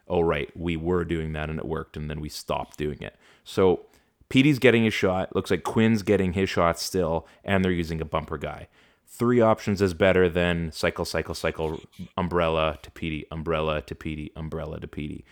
[0.08, 3.16] oh, right, we were doing that and it worked, and then we stopped doing it.
[3.44, 3.86] So
[4.28, 5.34] Petey's getting his shot.
[5.34, 8.68] Looks like Quinn's getting his shot still, and they're using a bumper guy.
[9.06, 11.80] Three options is better than cycle, cycle, cycle,
[12.16, 15.24] umbrella to Petey, umbrella to Petey, umbrella to Petey.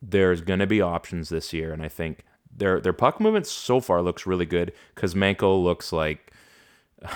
[0.00, 3.80] There's going to be options this year, and I think their their puck movement so
[3.80, 4.72] far looks really good.
[4.94, 6.32] because Kuzmenko looks like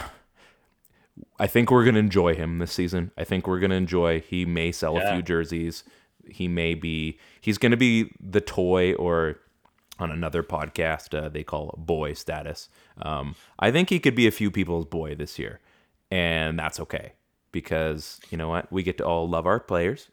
[1.38, 3.10] I think we're going to enjoy him this season.
[3.16, 4.20] I think we're going to enjoy.
[4.20, 5.84] He may sell a few jerseys.
[6.30, 7.18] He may be.
[7.40, 9.36] He's going to be the toy, or
[9.98, 12.68] on another podcast uh, they call boy status.
[13.00, 15.60] Um, I think he could be a few people's boy this year,
[16.10, 17.12] and that's okay
[17.52, 18.70] because you know what?
[18.72, 20.08] We get to all love our players,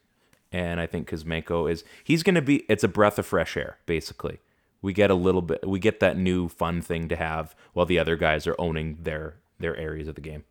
[0.52, 1.84] and I think Kuzmenko is.
[2.04, 2.64] He's going to be.
[2.68, 4.40] It's a breath of fresh air, basically.
[4.80, 5.66] We get a little bit.
[5.66, 9.36] We get that new fun thing to have while the other guys are owning their
[9.58, 10.44] their areas of the game.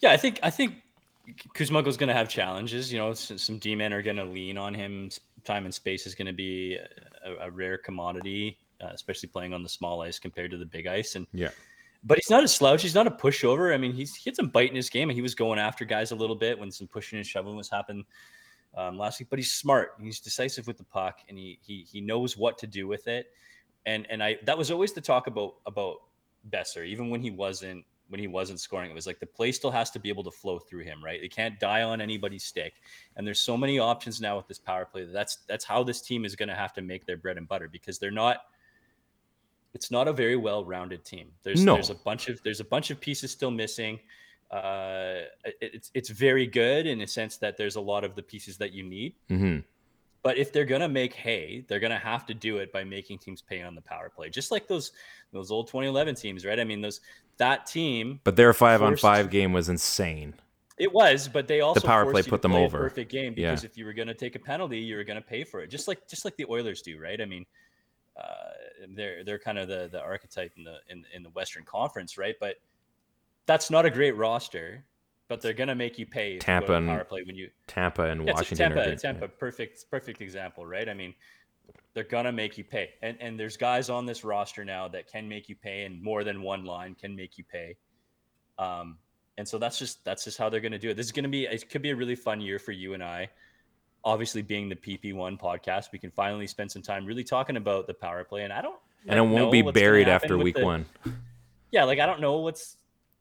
[0.00, 0.74] Yeah, I think I think
[1.54, 2.92] Kuzmenko's going to have challenges.
[2.92, 5.10] You know, some, some D men are going to lean on him.
[5.44, 6.78] Time and space is going to be
[7.24, 10.86] a, a rare commodity, uh, especially playing on the small ice compared to the big
[10.86, 11.14] ice.
[11.14, 11.50] And Yeah.
[12.04, 12.82] but he's not a slouch.
[12.82, 13.74] He's not a pushover.
[13.74, 15.84] I mean, he's he had some bite in his game, and he was going after
[15.84, 18.04] guys a little bit when some pushing and shoving was happening
[18.76, 19.28] um, last week.
[19.30, 19.94] But he's smart.
[20.00, 23.26] He's decisive with the puck, and he he he knows what to do with it.
[23.86, 25.96] And and I that was always the talk about about
[26.50, 28.90] Boeser, even when he wasn't when he wasn't scoring.
[28.90, 31.20] It was like the play still has to be able to flow through him, right?
[31.20, 32.74] It can't die on anybody's stick.
[33.16, 35.04] And there's so many options now with this power play.
[35.04, 37.48] That that's that's how this team is going to have to make their bread and
[37.48, 38.42] butter because they're not
[39.74, 41.32] it's not a very well-rounded team.
[41.42, 41.74] There's No.
[41.74, 43.98] there's a bunch of there's a bunch of pieces still missing.
[44.50, 48.22] Uh, it- it's it's very good in a sense that there's a lot of the
[48.22, 49.14] pieces that you need.
[49.28, 49.58] hmm
[50.22, 53.40] But if they're gonna make hay, they're gonna have to do it by making teams
[53.40, 54.92] pay on the power play, just like those
[55.32, 56.60] those old 2011 teams, right?
[56.60, 57.00] I mean, those
[57.38, 60.34] that team But their five-on-five game was insane.
[60.78, 62.78] it was, but they also the power play put them play a over.
[62.78, 63.50] perfect game Yeah.
[63.50, 65.60] because if you were going to take a penalty, you were going to pay for
[65.60, 67.20] it, just like just like the Oilers do, right?
[67.20, 67.44] I mean,
[68.16, 68.24] uh,
[68.94, 72.34] they're they're kind of the the archetype in the in, in the Western Conference, right?
[72.40, 72.56] But
[73.46, 74.84] that's not a great roster,
[75.28, 77.36] but they're going to make you pay if you go Tampa and power play when
[77.36, 78.72] you Tampa and yeah, Washington.
[78.72, 78.96] Tampa.
[78.96, 80.88] Tampa, perfect, perfect example, right?
[80.88, 81.14] I mean,
[81.94, 85.28] they're gonna make you pay, and and there's guys on this roster now that can
[85.28, 87.76] make you pay, and more than one line can make you pay.
[88.58, 88.98] Um,
[89.38, 90.96] and so that's just that's just how they're gonna do it.
[90.96, 93.30] This is gonna be it could be a really fun year for you and I.
[94.04, 97.86] Obviously, being the PP one podcast, we can finally spend some time really talking about
[97.86, 98.76] the power play, and I don't
[99.06, 100.86] and it like, know won't be buried after week the- one.
[101.70, 102.76] Yeah, like I don't know what's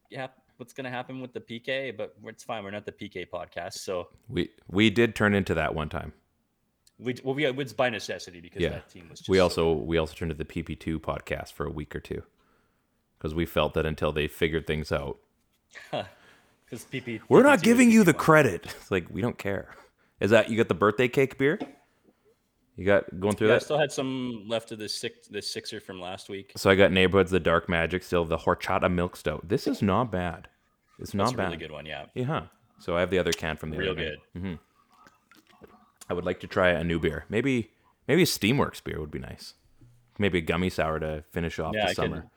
[0.09, 2.63] yeah what's gonna happen with the PK, but it's fine.
[2.63, 6.13] We're not the PK podcast, so We we did turn into that one time.
[7.01, 8.69] We well we it's by necessity because Yeah.
[8.69, 9.19] that team was.
[9.19, 11.99] Just We so also we also turned to the PP2 podcast for a week or
[11.99, 12.23] two
[13.17, 15.17] because we felt that until they figured things out,
[15.91, 18.65] Because PP, we're PP2 not giving you the credit.
[18.65, 19.75] It's like we don't care.
[20.19, 21.59] Is that you got the birthday cake beer?
[22.77, 23.63] You got going through Yeah, I that.
[23.63, 26.53] still had some left of this six, this sixer from last week.
[26.55, 29.47] So I got neighborhoods, the dark magic, still the horchata milk stout.
[29.49, 30.47] This is not bad.
[30.97, 31.43] It's not That's a bad.
[31.45, 31.85] really good one.
[31.85, 32.23] Yeah, Yeah.
[32.25, 32.41] huh.
[32.79, 34.17] So I have the other can from the real other night.
[34.37, 34.53] Mm-hmm.
[36.11, 37.23] I would like to try a new beer.
[37.29, 37.71] Maybe
[38.05, 39.53] maybe a Steamworks beer would be nice.
[40.19, 42.21] Maybe a gummy sour to finish off Yeah, the I summer.
[42.21, 42.29] could.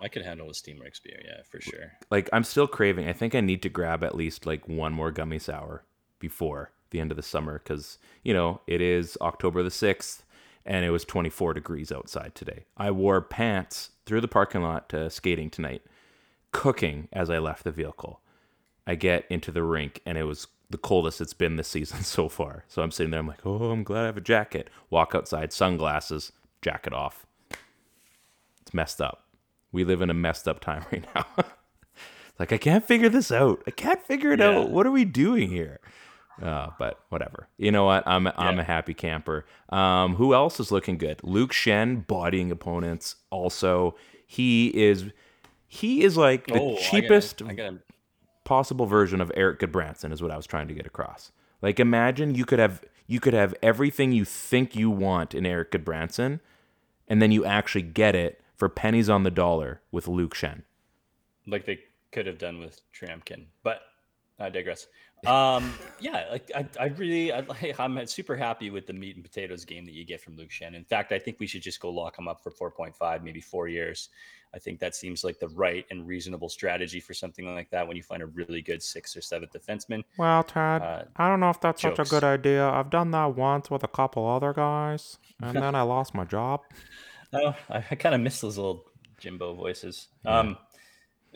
[0.00, 1.94] I could handle a Steamworks beer, yeah, for sure.
[2.08, 3.08] like I'm still craving.
[3.08, 5.82] I think I need to grab at least like one more gummy sour
[6.20, 10.22] before the end of the summer because you know it is October the sixth
[10.64, 12.64] and it was 24 degrees outside today.
[12.76, 15.82] I wore pants through the parking lot to skating tonight,
[16.52, 18.20] cooking as I left the vehicle.
[18.86, 22.28] I get into the rink and it was the coldest it's been this season so
[22.28, 22.64] far.
[22.68, 23.20] So I'm sitting there.
[23.20, 24.68] I'm like, oh, I'm glad I have a jacket.
[24.90, 27.26] Walk outside, sunglasses, jacket off.
[28.62, 29.24] It's messed up.
[29.72, 31.24] We live in a messed up time right now.
[32.38, 33.62] like I can't figure this out.
[33.66, 34.58] I can't figure it Yeah.
[34.58, 34.70] out.
[34.70, 35.80] What are we doing here?
[36.42, 37.48] Uh, but whatever.
[37.56, 38.06] You know what?
[38.06, 38.60] I'm I'm Yeah.
[38.62, 39.46] a happy camper.
[39.70, 41.20] Um, who else is looking good?
[41.22, 43.16] Luke Schenn bodying opponents.
[43.30, 45.04] Also, he is
[45.68, 47.78] he is like the Oh, I gotta- cheapest I gotta,
[48.46, 51.32] possible version of Erik Gudbranson is what I was trying to get across.
[51.60, 55.72] Like imagine you could have you could have everything you think you want in Erik
[55.72, 56.40] Gudbranson,
[57.06, 60.62] and then you actually get it for pennies on the dollar with Luke Schenn.
[61.46, 61.80] like they
[62.12, 63.82] could have done with Tryamkin, but
[64.38, 64.86] I digress.
[65.24, 69.24] Um, yeah, like I, I really, I, like, I'm super happy with the meat and
[69.24, 70.74] potatoes game that you get from Luke Schenn.
[70.74, 73.66] In fact, I think we should just go lock him up for 4.5, maybe four
[73.68, 74.08] years.
[74.54, 77.96] I think that seems like the right and reasonable strategy for something like that when
[77.96, 80.02] you find a really good sixth or seventh defenseman.
[80.16, 82.66] Well, Ted, Uh, I don't know if that's such a good idea.
[82.68, 86.60] I've done that once with a couple other guys, and then I lost my job.
[87.32, 88.84] Oh, I, I kind of miss those little
[89.18, 90.06] Jimbo voices.
[90.24, 90.56] Um, n-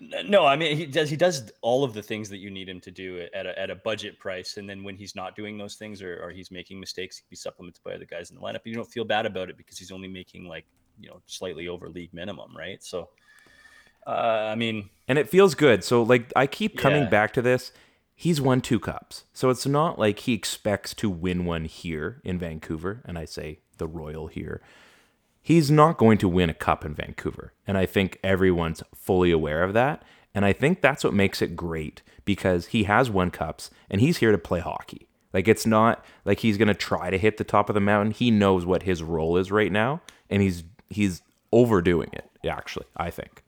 [0.01, 1.11] no, I mean he does.
[1.11, 3.71] He does all of the things that you need him to do at a, at
[3.71, 6.81] a budget price, and then when he's not doing those things or, or he's making
[6.81, 8.61] mistakes, he can be supplemented by other guys in the lineup.
[8.65, 10.65] You don't feel bad about it because he's only making like
[10.99, 12.83] you know slightly over league minimum, right?
[12.83, 13.11] So,
[14.07, 14.11] uh,
[14.51, 15.85] I mean, And it feels good.
[15.85, 17.11] So like I keep coming Yeah.
[17.11, 17.73] back to this.
[18.15, 19.25] He's won two cups.
[19.33, 23.61] So it's not like he expects to win one here in Vancouver, and I say
[23.79, 24.61] the Royal here.
[25.43, 27.53] He's not going to win a cup in Vancouver.
[27.67, 30.03] And I think everyone's fully aware of that.
[30.35, 34.19] And I think that's what makes it great because he has won cups and he's
[34.19, 35.09] here to play hockey.
[35.33, 38.13] Like it's not like he's going to try to hit the top of the mountain.
[38.13, 41.23] He knows what his role is right now and he's he's
[41.53, 43.43] overdoing it actually, I think.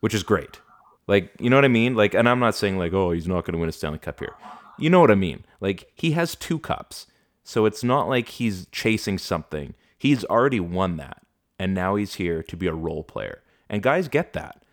[0.00, 0.60] Which is great.
[1.06, 1.94] Like, you know what I mean?
[1.94, 4.18] Like and I'm not saying like, "Oh, he's not going to win a Stanley Cup
[4.20, 4.34] here."
[4.78, 5.44] You know what I mean?
[5.60, 7.06] Like he has two cups.
[7.44, 9.74] So it's not like he's chasing something.
[10.02, 11.22] He's already won that.
[11.60, 13.40] And now he's here to be a role player.
[13.68, 14.64] And guys get that.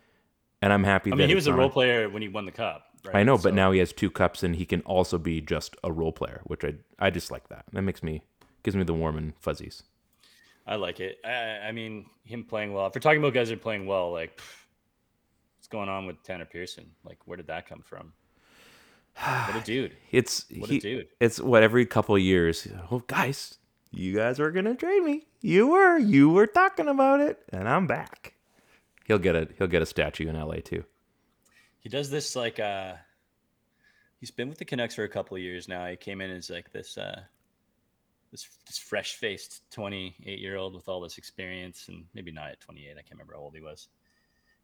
[0.60, 2.50] And I'm happy I that mean, he was a role player when he won the
[2.50, 2.86] cup.
[3.04, 3.14] Right?
[3.14, 5.92] I know, but now he has two cups and he can also be just a
[5.92, 7.64] role player, which I I just like that.
[7.72, 8.22] That makes me
[8.64, 9.84] gives me the warm and fuzzies.
[10.66, 11.18] I like it.
[11.24, 12.86] I, I mean, him playing well.
[12.88, 14.40] If we're talking about guys that are playing well, like
[15.58, 16.90] what's going on with Tanner Pearson?
[17.04, 18.12] Like, where did that come from?
[19.14, 19.96] What a dude!
[20.10, 21.06] It's What a he- dude.
[21.20, 22.66] It's what every couple of years.
[22.90, 23.58] Oh, guys,
[23.92, 25.26] you guys were gonna trade me.
[25.40, 25.98] You were.
[25.98, 28.34] You were talking about it, and I'm back.
[29.06, 30.60] He'll get a he'll get a statue in L.A.
[30.60, 30.84] too.
[31.80, 32.94] He does this like uh
[34.20, 35.86] he's been with the Canucks for a couple of years now.
[35.86, 37.22] He came in as like this uh
[38.30, 42.60] this this fresh faced 28 year old with all this experience and maybe not at
[42.60, 42.90] 28.
[42.90, 43.88] I can't remember how old he was.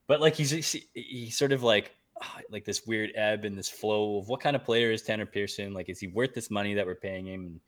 [0.06, 3.68] But like he's he's, he's sort of like ah, like this weird ebb and this
[3.68, 5.74] flow of what kind of player is Tanner Pearson?
[5.74, 7.60] Like is he worth this money that we're paying him?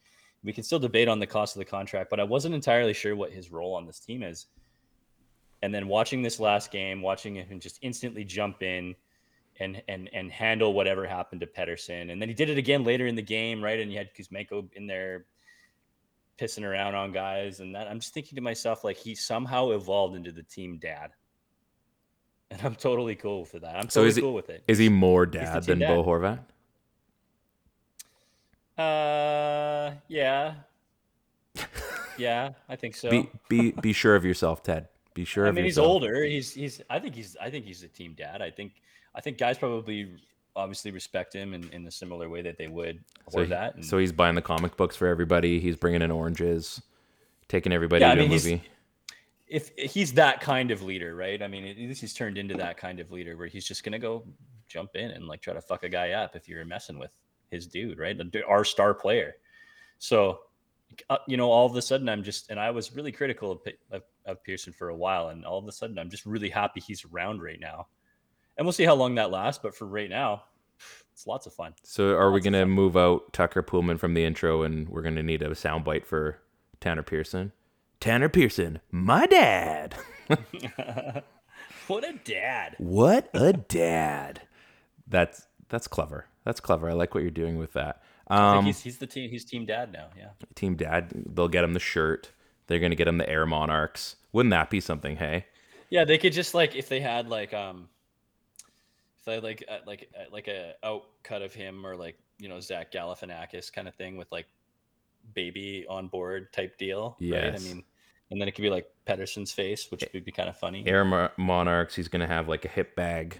[0.44, 3.16] We can still debate on the cost of the contract, but I wasn't entirely sure
[3.16, 4.46] what his role on this team is.
[5.62, 8.94] And then watching this last game, watching him just instantly jump in
[9.60, 12.12] and and and handle whatever happened to Pettersson.
[12.12, 13.80] And then he did it again later in the game, right?
[13.80, 15.26] And you had Kuzmenko in there
[16.38, 17.58] pissing around on guys.
[17.60, 21.10] And that I'm just thinking to myself, like he somehow evolved into the team dad.
[22.50, 23.76] And I'm totally cool with that.
[23.76, 24.62] I'm So totally he cool with it.
[24.68, 25.88] is he more dad than dad.
[25.88, 26.38] Bo Horvat?
[28.78, 30.54] Uh yeah.
[32.16, 33.10] Yeah, I think so.
[33.10, 34.88] Be be be sure of yourself, Ted.
[35.14, 35.86] Be sure I of mean, he's yourself.
[35.88, 36.22] older.
[36.24, 36.80] He's he's.
[36.88, 37.36] I think he's.
[37.40, 38.40] I think he's a team dad.
[38.42, 38.72] I think.
[39.14, 40.12] I think guys probably
[40.54, 43.76] obviously respect him in, in a similar way that they would So, he- that.
[43.76, 45.58] And, so he's buying the comic books for everybody.
[45.60, 46.82] He's bringing in oranges,
[47.48, 48.62] taking everybody Yeah, I to mean, a movie.
[49.48, 51.40] if he's that kind of leader, right?
[51.42, 53.98] I mean, at least he's turned into that kind of leader where he's just gonna
[54.00, 54.24] go
[54.68, 57.10] jump in and like try to fuck a guy up if you're messing with
[57.50, 58.16] his dude, right?
[58.46, 59.34] Our star player.
[59.98, 60.40] So,
[61.10, 63.60] uh, you know, all of a sudden, I'm just, and I was really critical of,
[63.90, 66.80] of, of Pearson for a while, and all of a sudden, I'm just really happy
[66.80, 67.88] he's around right now.
[68.56, 70.44] And we'll see how long that lasts, but for right now,
[71.12, 71.74] it's lots of fun.
[71.82, 75.02] So are we Lots of gonna move out Tucker Poolman from the intro, and we're
[75.02, 76.40] gonna need a soundbite for
[76.80, 77.52] Tanner Pearson?
[78.00, 79.94] Tanner Pearson, my dad.
[81.88, 82.74] What a dad!
[82.76, 84.42] What a dad.
[85.06, 86.26] That's that's clever.
[86.48, 86.88] That's clever.
[86.88, 88.00] I like what you're doing with that.
[88.26, 89.28] I think Um, he's, he's the team.
[89.28, 90.08] He's team dad now.
[90.16, 90.30] Yeah.
[90.54, 92.30] team dad, they'll get him the shirt.
[92.68, 94.16] They're gonna get him the Air Monarchs.
[94.32, 95.16] Wouldn't that be something?
[95.16, 95.44] Hey,
[95.90, 97.90] Yeah, they could just like if they had like um,
[99.18, 102.48] if they had like uh, like uh, like a outcut of him or like you
[102.48, 104.46] know Zach Galifianakis kind of thing with like
[105.34, 107.18] baby on board type deal.
[107.20, 107.54] Right?
[107.54, 107.84] I mean,
[108.30, 110.82] and then it could be like Pettersson's face, which would be kind of funny.
[110.86, 111.04] Air
[111.36, 111.94] Monarchs.
[111.94, 113.38] He's gonna have like a hip bag,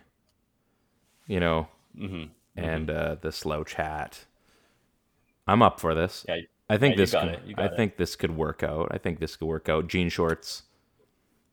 [1.27, 1.69] you know,
[1.99, 2.25] Mm hmm
[2.59, 4.25] and uh, the slow chat.
[5.47, 6.25] I'm up for this.
[6.29, 6.37] Yeah,
[6.69, 7.11] I think yeah, this.
[7.13, 7.77] Could, I it.
[7.77, 8.89] think this could work out.
[8.91, 9.89] I think this could work out.
[9.89, 10.65] Jean shorts.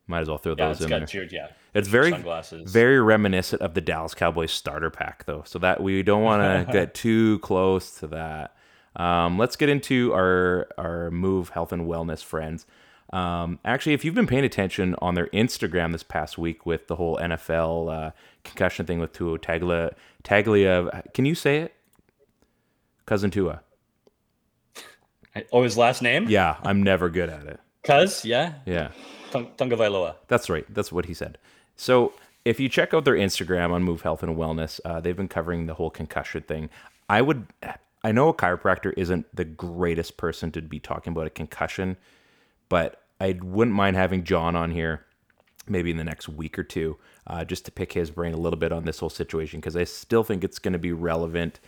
[0.06, 1.06] Might as well throw yeah, those it's in got there.
[1.06, 1.32] cheered.
[1.32, 2.70] Yeah, It's very, sunglasses.
[2.70, 5.42] very reminiscent of the Dallas Cowboys starter pack, though.
[5.44, 8.54] So that we don't want to get too close to that.
[8.94, 12.66] Um, let's get into our our move health and wellness friends.
[13.12, 16.96] Um, actually, if you've been paying attention on their Instagram this past week with the
[16.96, 18.10] whole NFL uh,
[18.44, 19.92] concussion thing with Tua Taglia,
[20.24, 21.74] Taglia, can you say it?
[23.06, 23.62] Cousin Tua.
[25.52, 26.28] Oh, his last name?
[26.28, 27.60] Yeah, I'm never good at it.
[27.84, 28.54] Cuz, yeah.
[28.64, 28.90] Yeah.
[29.30, 30.66] Tung- Tunga That's right.
[30.72, 31.38] That's what he said.
[31.76, 32.12] So
[32.44, 35.66] if you check out their Instagram on Move Health and Wellness, uh, they've been covering
[35.66, 36.70] the whole concussion thing.
[37.08, 37.46] I would,
[38.02, 41.96] I know a chiropractor isn't the greatest person to be talking about a concussion,
[42.68, 45.04] but I wouldn't mind having John on here
[45.68, 48.58] maybe in the next week or two uh, just to pick his brain a little
[48.58, 51.60] bit on this whole situation because I still think it's going to be relevant.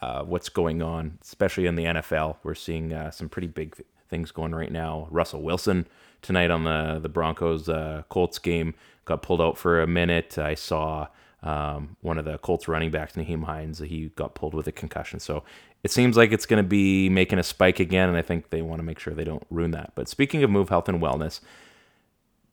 [0.00, 2.36] Uh, what's going on, especially in the NFL.
[2.42, 5.08] We're seeing uh, some pretty big things going right now.
[5.10, 5.86] Russell Wilson
[6.20, 10.36] tonight on the the Broncos uh, Colts game got pulled out for a minute.
[10.36, 11.08] I saw
[11.42, 15.20] um, one of the Colts running backs, Nyheim Hines, he got pulled with a concussion.
[15.20, 15.44] So
[15.84, 18.62] it seems like it's going to be making a spike again, and I think they
[18.62, 19.92] want to make sure they don't ruin that.
[19.94, 21.40] But speaking of Move Health and Wellness,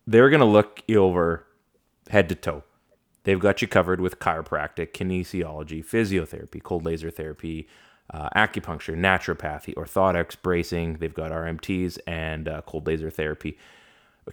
[0.06, 1.48] they're going to look you over
[2.10, 2.64] head to toe.
[3.24, 7.70] They've got you covered with chiropractic, kinesiology, physiotherapy, cold laser therapy,
[8.14, 10.96] uh, acupuncture, naturopathy, orthotics, bracing.
[10.96, 13.58] They've got RMTs and uh, cold laser therapy,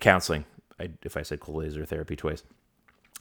[0.00, 0.44] counseling.
[0.80, 2.42] I, if I said cold laser therapy twice,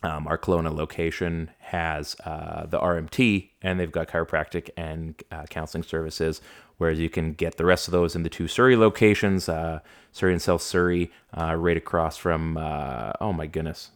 [0.04, 5.84] um, our Kelowna location has uh, the RMT, and they've got chiropractic and uh, counseling
[5.84, 6.42] services.
[6.78, 9.80] Whereas you can get the rest of those in the two Surrey locations, uh,
[10.12, 12.58] Surrey and South Surrey, uh, right across from.
[12.58, 13.90] Uh, oh my goodness,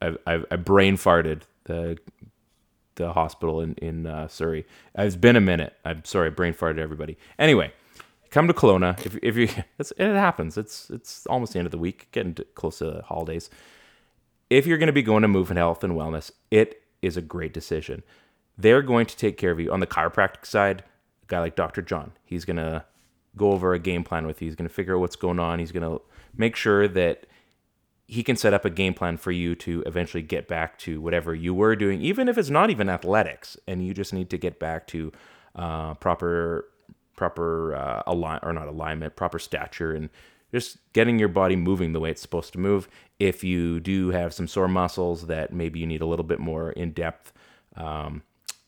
[0.00, 1.98] I, I, I brain farted the
[2.94, 4.64] the hospital in in uh, Surrey.
[4.96, 5.74] It's been a minute.
[5.84, 7.18] I'm sorry, brain farted everybody.
[7.38, 7.72] Anyway,
[8.30, 9.48] come to Kelowna if if you
[9.78, 10.56] it happens.
[10.56, 13.50] It's it's almost the end of the week, getting to, close to the holidays.
[14.50, 17.52] If you're going to be going to Movement Health and Wellness, it is a great
[17.52, 18.02] decision.
[18.56, 20.84] They're going to take care of you on the chiropractic side.
[21.22, 21.82] A guy like Dr.
[21.82, 22.84] John, he's going to
[23.36, 24.48] go over a game plan with you.
[24.48, 25.58] He's going to figure out what's going on.
[25.58, 26.02] He's going to
[26.36, 27.26] make sure that
[28.06, 31.34] he can set up a game plan for you to eventually get back to whatever
[31.34, 34.58] you were doing, even if it's not even athletics, and you just need to get
[34.58, 35.12] back to
[35.54, 36.70] uh, proper
[37.16, 40.08] proper uh, align or not alignment, proper stature, and
[40.52, 42.88] just getting your body moving the way it's supposed to move.
[43.18, 46.72] If you do have some sore muscles that maybe you need a little bit more
[46.72, 47.32] in depth
[47.76, 48.22] um,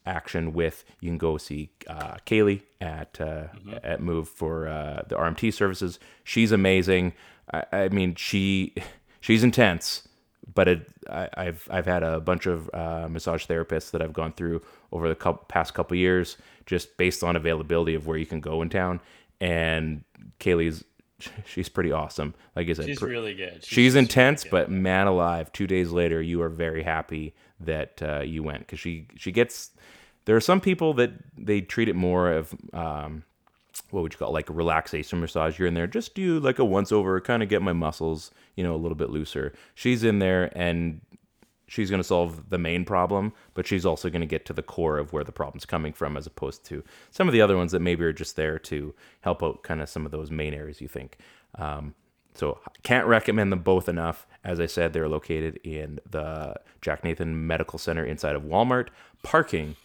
[0.06, 3.48] action with, you can go see uh, Kaylee at uh,
[3.82, 5.98] at Move for uh, the RMT services.
[6.24, 7.14] She's amazing.
[7.52, 8.74] I, I mean, she
[9.20, 10.06] she's intense,
[10.52, 14.32] but it, I, I've I've had a bunch of uh, massage therapists that I've gone
[14.32, 14.62] through
[14.92, 18.62] over the cou- past couple years, just based on availability of where you can go
[18.62, 19.00] in town.
[19.40, 20.04] And
[20.38, 20.84] Kaylee's
[21.46, 22.34] she's pretty awesome.
[22.56, 23.64] Like I said, She's pr- really good.
[23.64, 24.50] She's, really intense, good.
[24.50, 28.80] but man alive, two days later, you are very happy that uh, you went because
[28.80, 29.70] she she gets.
[30.26, 33.24] There are some people that they treat it more of um,
[33.90, 35.58] what would you call it, like a relaxation massage.
[35.58, 38.64] You're in there, just do like a once over, kind of get my muscles, you
[38.64, 39.52] know, a little bit looser.
[39.74, 41.00] She's in there and
[41.70, 44.62] she's going to solve the main problem, but she's also going to get to the
[44.62, 47.70] core of where the problem's coming from, as opposed to some of the other ones
[47.70, 50.80] that maybe are just there to help out kind of some of those main areas
[50.80, 51.16] you think.
[51.54, 51.94] Um,
[52.34, 54.26] so can't recommend them both enough.
[54.42, 58.88] As I said, they're located in the Jack Nathan Medical Center inside of Walmart.
[59.22, 59.76] Parking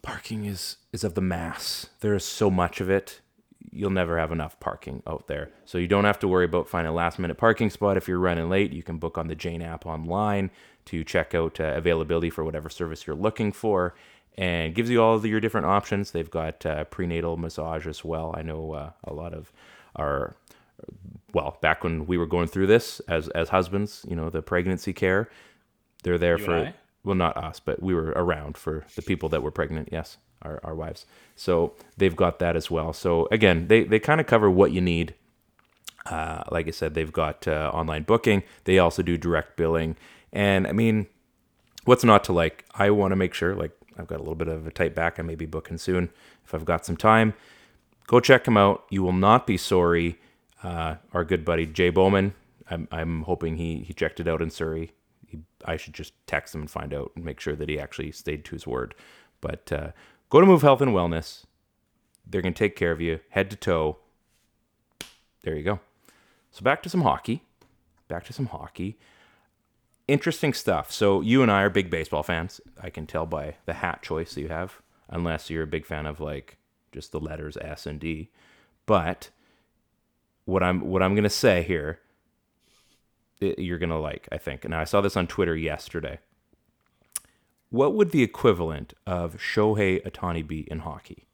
[0.00, 1.90] parking is is of the mass.
[2.00, 3.20] There is so much of it.
[3.70, 5.50] You'll never have enough parking out there.
[5.64, 8.18] So you don't have to worry about finding a last minute parking spot if you're
[8.18, 8.72] running late.
[8.72, 10.50] You can book on the Jane app online
[10.86, 13.94] to check out uh, availability for whatever service you're looking for
[14.36, 16.10] and gives you all of your different options.
[16.10, 18.34] They've got uh, prenatal massage as well.
[18.36, 19.52] I know uh, a lot of
[19.96, 20.36] our
[21.32, 24.92] well, back when we were going through this as as husbands, you know, the pregnancy
[24.92, 25.28] care,
[26.02, 26.74] they're there You for
[27.04, 29.88] well, not us, but we were around for the people that were pregnant.
[29.90, 31.06] Yes, our, our wives.
[31.36, 32.92] So they've got that as well.
[32.92, 35.14] So again, they, they kind of cover what you need.
[36.06, 38.42] Uh, like I said, they've got uh, online booking.
[38.64, 39.96] They also do direct billing.
[40.32, 41.06] And I mean,
[41.84, 42.64] what's not to like?
[42.74, 45.18] I want to make sure, like, I've got a little bit of a tight back.
[45.18, 46.10] I may be booking soon
[46.44, 47.34] if I've got some time.
[48.06, 48.84] Go check them out.
[48.90, 50.18] You will not be sorry.
[50.62, 52.34] Uh, our good buddy Jay Bowman,
[52.70, 54.92] I'm I'm hoping he he checked it out in Surrey.
[55.26, 58.12] He, I should just text him and find out and make sure that he actually
[58.12, 58.94] stayed to his word.
[59.40, 59.90] But uh,
[60.32, 61.44] go to Move Health and Wellness.
[62.26, 63.98] They're gonna take care of you, head to toe.
[65.42, 65.80] There you go.
[66.50, 67.42] So back to some hockey.
[68.08, 68.98] Back to some hockey.
[70.08, 70.90] Interesting stuff.
[70.90, 72.62] So you and I are big baseball fans.
[72.80, 74.80] I can tell by the hat choice that you have,
[75.10, 76.56] unless you're a big fan of like
[76.92, 78.30] just the letters S and D.
[78.86, 79.28] But
[80.46, 82.00] what I'm what I'm gonna say here,
[83.42, 84.28] i- you're gonna like.
[84.32, 84.66] I think.
[84.66, 86.20] Now I saw this on Twitter yesterday.
[87.72, 91.26] What would the equivalent of Shohei Ohtani be in hockey?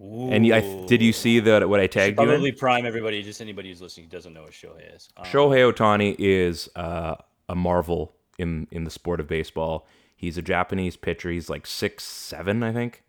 [0.00, 2.28] And I, did you see the what I tagged you in?
[2.30, 5.10] Probably prime everybody, just anybody who's listening who doesn't know what Shohei is.
[5.18, 7.16] Um, Shohei Ohtani is uh,
[7.48, 9.86] a marvel in in the sport of baseball.
[10.16, 11.30] He's a Japanese pitcher.
[11.30, 13.02] He's like six seven, I think.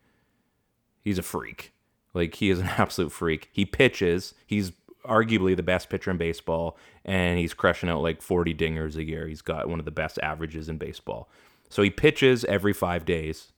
[1.01, 1.71] He's a freak.
[2.13, 3.47] Like he is an absolute freak.
[3.53, 4.33] He pitches.
[4.45, 4.73] He's
[5.09, 9.27] arguably the best pitcher in baseball, and he's crushing out like forty dingers a year.
[9.27, 11.29] He's got one of the best averages in baseball.
[11.67, 13.51] So he pitches every five days.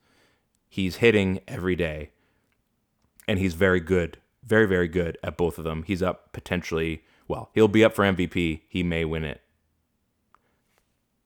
[0.67, 2.11] He's hitting every day
[3.27, 5.83] and he's very good, very very good at both of them.
[5.83, 7.03] He's up potentially.
[7.27, 8.61] Well, he'll be up for MVP.
[8.67, 9.41] He may win it.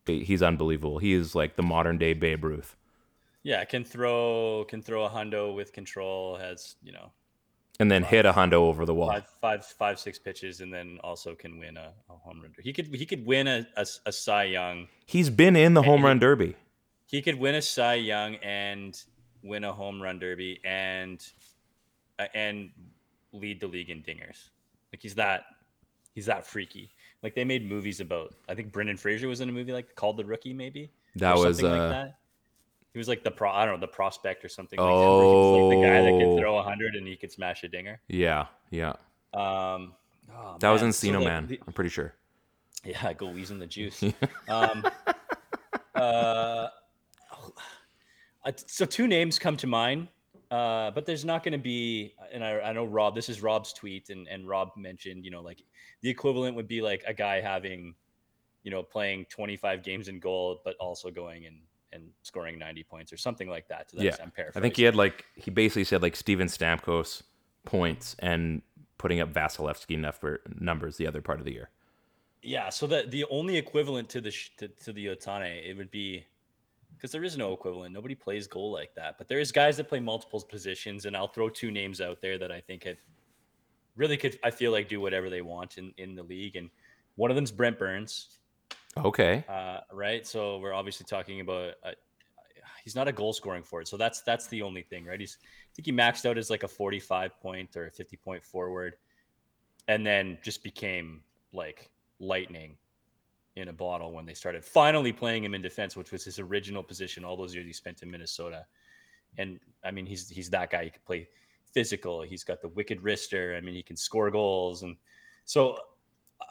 [0.05, 0.99] He's unbelievable.
[0.99, 2.75] He is like the modern day Babe Ruth,
[3.41, 6.35] yeah, can throw can throw a hundo with control.
[6.35, 7.11] Has you know
[7.79, 9.09] and then hit a hundo over the wall.
[9.09, 12.53] five five five six pitches, and then also can win a, a home run.
[12.61, 14.87] He could he could win a, a, a Cy Young.
[15.05, 16.55] He's been in the home he- run derby.
[17.07, 18.99] He could win a Cy Young and
[19.43, 21.23] win a home run derby and
[22.19, 22.71] uh, and
[23.31, 24.49] lead the league in dingers.
[24.91, 25.43] Like he's that
[26.13, 26.91] he's that freaky.
[27.21, 28.33] Like they made movies about.
[28.47, 30.91] I think Brendan Fraser was in a movie like called The Rookie, maybe.
[31.15, 32.17] That was uh, like that.
[32.95, 33.51] He was like the pro.
[33.51, 34.79] I don't know the prospect or something.
[34.79, 36.17] Like was like the guy that Oh.
[36.35, 37.99] could throw a hundred and he could smash a dinger.
[38.07, 38.93] yeah, yeah.
[39.33, 39.91] Um,
[40.33, 40.91] oh, That was man.
[40.91, 41.47] Encino So Man.
[41.47, 42.13] the- I'm pretty sure.
[42.85, 44.01] yeah, go wheezing the juice.
[44.47, 44.85] um,
[45.93, 46.69] uh, uh,
[48.65, 50.07] so two names come to mind,
[50.51, 52.13] uh, but there's not going to be.
[52.31, 53.13] And I, I know Rob.
[53.13, 55.61] This is Rob's tweet, and and Rob mentioned, you know, like
[56.01, 57.93] the equivalent would be like a guy having,
[58.63, 61.57] you know, playing 25 games in goal, but also going and
[61.93, 63.89] and scoring 90 points or something like that.
[63.89, 67.23] To that Yeah, I think he had like he basically said like Steven Stamkos
[67.65, 68.61] points and
[68.97, 71.69] putting up Vasilevskiy number numbers the other part of the year.
[72.41, 76.25] Yeah, so the the only equivalent to the to, to the Ohtani it would be
[76.95, 77.93] because there is no equivalent.
[77.93, 81.27] Nobody plays goal like that, but there is guys that play multiple positions, and I'll
[81.27, 82.97] throw two names out there that I think have
[83.95, 86.69] really could I feel like do whatever they want in in the league, and
[87.15, 88.39] one of them's Brent Burns,
[88.97, 89.43] Okay.
[89.49, 90.25] uh, right?
[90.25, 91.73] So we're obviously talking about.
[91.83, 91.91] Uh,
[92.83, 95.19] He's not a goal scoring forward, so that's that's the only thing, right?
[95.19, 98.97] He's I think he maxed out as like a forty-five point or fifty point forward,
[99.87, 101.21] and then just became
[101.51, 101.89] like
[102.19, 102.77] lightning
[103.55, 106.83] in a bottle when they started finally playing him in defense, which was his original
[106.83, 108.67] position all those years he spent in Minnesota.
[109.39, 110.83] And I mean, he's he's that guy.
[110.83, 111.27] He can play
[111.73, 112.21] physical.
[112.21, 113.57] He's got the wicked wrister.
[113.57, 114.83] I mean, he can score goals.
[114.83, 114.95] And
[115.45, 115.79] so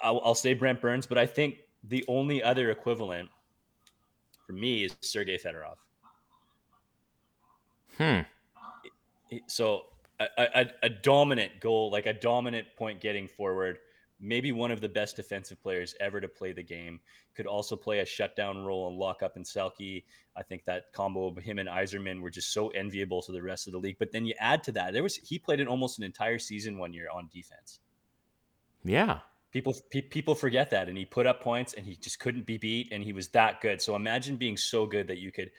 [0.03, 3.29] I'll, I'll say Brent Burns, but I think the only other equivalent
[4.47, 5.77] for me is Sergei Fedorov.
[7.99, 8.21] Hmm.
[9.47, 9.87] So
[10.21, 13.79] a, a, a dominant goal, like a dominant point getting forward,
[14.21, 17.01] maybe one of the best defensive players ever to play the game.
[17.35, 20.05] Could also play a shutdown role and lock up in Selke.
[20.37, 23.67] I think that combo of him and Yzerman were just so enviable to the rest
[23.67, 23.97] of the league.
[23.99, 26.79] But then you add to that, there was he played in almost an entire season
[26.79, 27.81] one year on defense.
[28.85, 29.21] Yeah.
[29.55, 32.59] People pe- people forget that, and he put up points, and he just couldn't be
[32.59, 33.81] beat, and he was that good.
[33.81, 35.51] So imagine being so good that you could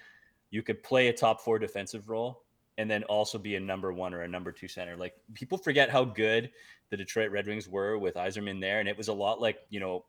[0.51, 2.43] you could play a top four defensive role
[2.77, 4.97] and then also be a number one or a number two center.
[4.97, 6.51] Like people forget how good
[6.89, 9.79] the Detroit Red Wings were with Yzerman there, and it was a lot like you
[9.79, 10.05] know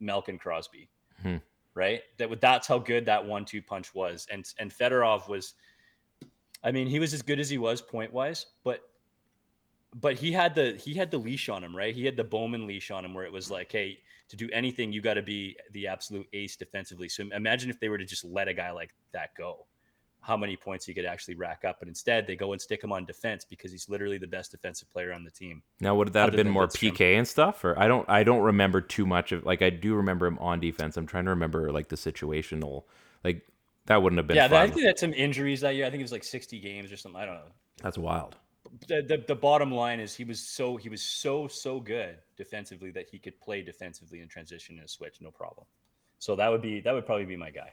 [0.00, 0.88] Malkin Crosby,
[1.20, 1.36] Hmm.
[1.74, 2.00] right?
[2.16, 5.52] That that's how good that one-two punch was, and and Fedorov was.
[6.64, 8.80] I mean, he was as good as he was point wise, but
[10.00, 11.94] but he had the he had the leash on him, right?
[11.94, 14.92] He had the Bowman leash on him, where it was like, hey, to do anything,
[14.92, 17.08] you got to be the absolute ace defensively.
[17.08, 19.66] So imagine if they were to just let a guy like that go,
[20.20, 21.78] how many points he could actually rack up.
[21.78, 24.92] But instead, they go and stick him on defense because he's literally the best defensive
[24.92, 25.62] player on the team.
[25.80, 26.66] Now would that have been more.
[26.66, 29.94] PK and stuff, or I don't I don't remember too much of like I do
[29.94, 30.98] remember him on defense.
[30.98, 32.84] I'm trying to remember like the situational
[33.24, 33.46] like
[33.86, 34.48] that wouldn't have been yeah.
[34.50, 35.86] I think had some injuries that year.
[35.86, 37.20] I think it was like 60 games or something.
[37.20, 37.52] I don't know.
[37.82, 38.36] That's wild.
[38.88, 42.90] The, the, the bottom line is he was so he was so so good defensively
[42.92, 45.66] that he could play defensively in transition and a switch no problem
[46.18, 47.70] so that would be that would probably be my guy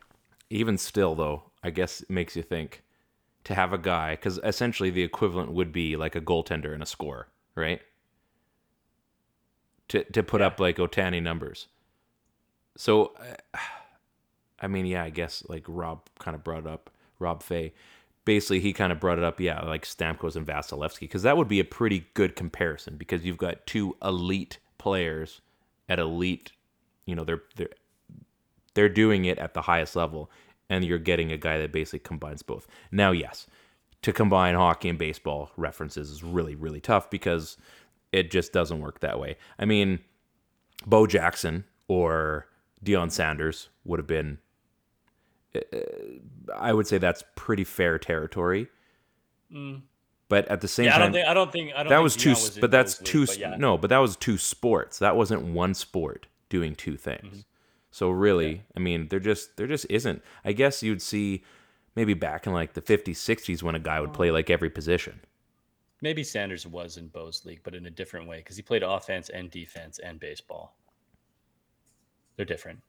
[0.50, 2.84] Even still, though, I guess it makes you think
[3.46, 6.86] to have a guy because essentially the equivalent would be like a goaltender and a
[6.86, 7.82] scorer, right?
[9.90, 11.68] to to put up like Ohtani numbers.
[12.78, 13.14] So,
[13.54, 13.58] uh,
[14.60, 16.90] I mean, yeah, I guess like Rob kind of brought up
[17.20, 17.74] Rob Fay.
[18.26, 21.50] Basically, he kind of brought it up, yeah, like Stamkos and Vasilevskiy, because that would
[21.50, 25.42] be a pretty good comparison because you've got two elite players
[25.90, 26.52] at elite,
[27.06, 27.70] you know, they're they're
[28.74, 30.32] they're doing it at the highest level,
[30.70, 32.68] and you're getting a guy that basically combines both.
[32.92, 33.48] Now, yes,
[34.02, 37.58] to combine hockey and baseball references is really really tough because
[38.12, 39.38] it just doesn't work that way.
[39.60, 40.00] I mean,
[40.86, 42.48] Bo Jackson or
[42.84, 44.38] Deion Sanders would have been.
[46.56, 48.68] I would say that's pretty fair territory.
[50.30, 50.90] But at the same Mm.
[50.90, 52.34] Yeah, I time, don't think I don't think I don't that think was two.
[52.34, 53.20] Dion s in but that's two.
[53.20, 53.56] leagues, s but yeah.
[53.58, 55.00] No, but that was two sports.
[55.00, 57.22] That wasn't one sport doing two things.
[57.22, 57.40] Mm-hmm.
[57.92, 60.24] So really, I mean, there just there just isn't.
[60.44, 61.44] I guess you'd see
[61.96, 65.20] maybe back in like the 50s, 60s when a guy would play like every position.
[66.02, 69.30] Maybe Sanders was in Bo's league, but in a different way because he played offense
[69.30, 70.76] and defense and baseball.
[72.36, 72.80] They're different.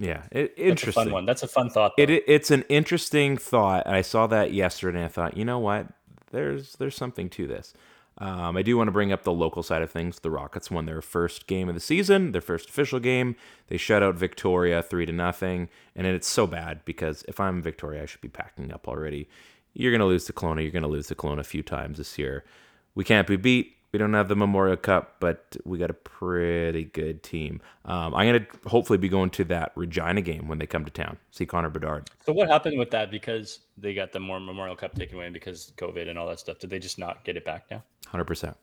[0.00, 1.04] Yeah, it, That's a interesting.
[1.04, 1.26] fun one.
[1.26, 1.92] That's a fun thought.
[1.96, 2.02] Though.
[2.02, 3.86] It, it it's an interesting thought.
[3.86, 5.88] I saw that yesterday, and I thought, you know what?
[6.32, 7.74] There's there's something to this.
[8.16, 10.18] Um, I do want to bring up the local side of things.
[10.20, 13.36] The Rockets won their first game of the season, their first official game.
[13.68, 18.02] They shut out Victoria three to nothing, and it's so bad because if I'm Victoria,
[18.02, 19.28] I should be packing up already.
[19.74, 20.62] You're gonna lose to Kelowna.
[20.62, 22.44] You're gonna lose to Kelowna a few times this year.
[22.94, 23.76] We can't be beat.
[23.92, 27.60] We don't have the Memorial Cup, but we got a pretty good team.
[27.84, 31.18] Um, I'm gonna hopefully be going to that Regina game when they come to town.
[31.32, 32.08] See Connor Bedard.
[32.24, 33.10] so what happened with that?
[33.10, 36.58] Because they got the more Memorial Cup taken away because COVID and all that stuff.
[36.60, 37.82] Did they just not get it back now?
[38.06, 38.56] Hundred percent.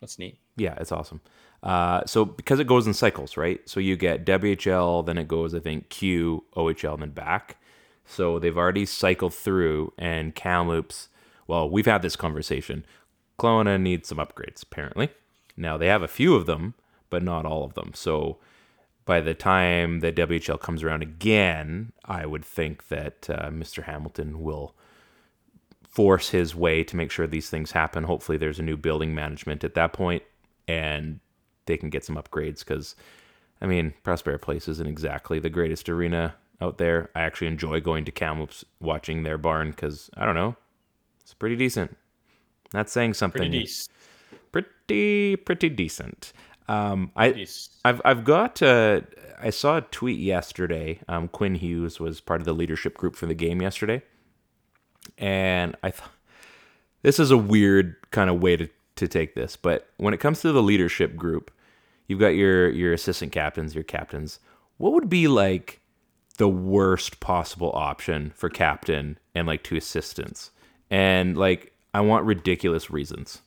[0.00, 0.38] That's neat.
[0.56, 1.20] Yeah, it's awesome.
[1.62, 3.60] Uh, so because it goes in cycles, right?
[3.68, 7.56] So you get WHL, then it goes, I think, Q, OHL, and then back.
[8.04, 11.08] So they've already cycled through, and Kamloops.
[11.46, 12.84] Well, we've had this conversation.
[13.38, 15.10] Kelowna needs some upgrades, apparently.
[15.56, 16.74] Now they have a few of them,
[17.10, 17.92] but not all of them.
[17.94, 18.38] So
[19.04, 23.84] by the time the WHL comes around again, I would think that uh, Mr.
[23.84, 24.74] Hamilton will
[25.88, 28.04] force his way to make sure these things happen.
[28.04, 30.22] Hopefully, there's a new building management at that point,
[30.66, 31.20] and
[31.66, 32.60] they can get some upgrades.
[32.60, 32.96] Because,
[33.60, 37.10] I mean, Prospera Place isn't exactly the greatest arena out there.
[37.14, 40.56] I actually enjoy going to Kamloops, watching their barn because I don't know,
[41.20, 41.96] it's pretty decent.
[42.74, 43.38] Not saying something.
[43.38, 43.90] Pretty decent.
[44.52, 46.32] Pretty pretty decent.
[46.68, 47.46] Um, I.
[47.84, 49.02] I've I've got uh,
[49.40, 50.98] I saw a tweet yesterday.
[51.08, 54.02] Um, Quinn Hughes was part of the leadership group for the game yesterday,
[55.18, 56.10] and I thought
[57.02, 60.40] this is a weird kind of way to to take this, but when it comes
[60.40, 61.50] to the leadership group,
[62.06, 64.40] you've got your your assistant captains, your captains.
[64.78, 65.80] What would be like
[66.38, 70.50] the worst possible option for captain and like two assistants?
[70.90, 73.40] And like I want ridiculous reasons.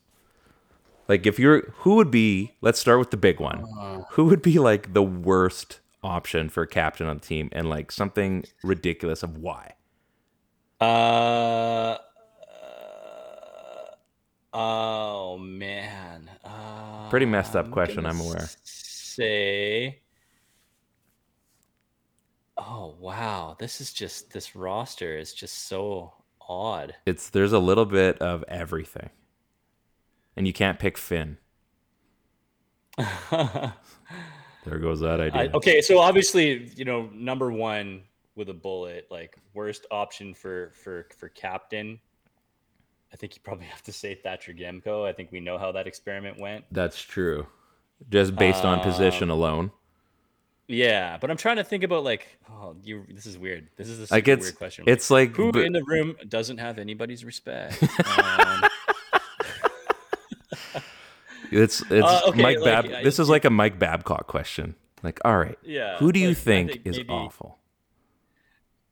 [1.08, 3.64] Like if you're who would be let's start with the big one.
[4.12, 8.46] Who would be like the worst option for captain on the team and like something
[8.64, 9.74] ridiculous of why?
[10.80, 11.98] Uh,
[14.54, 16.30] oh man.
[16.44, 18.50] Uh, Pretty messed up question, gonna I'm aware.
[18.64, 20.02] Say.
[22.58, 26.14] Oh wow, this is just this roster is just so
[26.48, 26.96] odd.
[27.06, 29.10] It's there's a little bit of everything.
[30.36, 31.38] And you can't pick Finn.
[34.68, 35.44] There goes that idea.
[35.44, 38.04] I, okay, so obviously, you know, number one
[38.36, 42.00] with a bullet, like worst option for for for captain.
[43.14, 45.08] I think you probably have to say Thatcher Demko.
[45.08, 46.66] I think we know how that experiment went.
[46.72, 47.48] That's true.
[48.10, 49.72] Just based on position um, alone.
[50.70, 53.06] Yeah, but I'm trying to think about like, oh, you.
[53.10, 53.70] This is weird.
[53.78, 54.84] This is a Like it's weird question.
[54.88, 57.82] it's like who but- in the room doesn't have anybody's respect?
[58.06, 58.64] um,
[61.50, 62.86] It's it's Uh, okay, Mike like, Bab.
[62.94, 64.76] I- this is like a Mike Babcock question.
[65.04, 67.58] Like, all right, Yeah, who do you like, think, think is maybe- awful?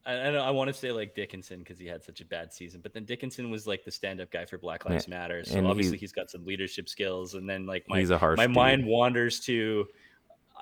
[0.05, 2.53] I, I, know, I want to say like Dickinson because he had such a bad
[2.53, 5.65] season, but then Dickinson was like the stand-up guy for Black Lives Matter, so and
[5.67, 7.33] obviously he- he's got some leadership skills.
[7.33, 8.55] And then like my He's a harsh my dude.
[8.55, 9.87] mind wanders to,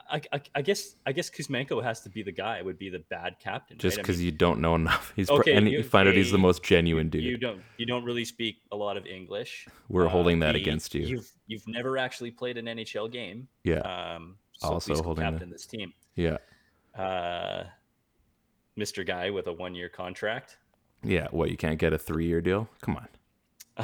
[0.09, 2.61] I, I, I guess I guess Kuzmenko has to be the guy.
[2.61, 3.99] Would be the bad captain, Just right?
[3.99, 6.31] I because mean, you don't know enough, he's Okay, and you- you find out he's
[6.31, 7.23] the most genuine dude.
[7.23, 9.67] you don't you don't really speak a lot of English.
[9.89, 11.05] We're Uh, holding that against you.
[11.05, 13.47] You've you've never actually played an NHL game.
[13.63, 15.93] yeah, Um, so Also holding captain this team.
[16.15, 16.37] yeah,
[16.95, 17.63] Uh,
[18.77, 19.05] Mr.
[19.05, 20.57] Guy with a one-year contract.
[21.03, 21.27] yeah.
[21.31, 22.69] What you can't get a three-year deal?
[22.81, 23.07] Come on.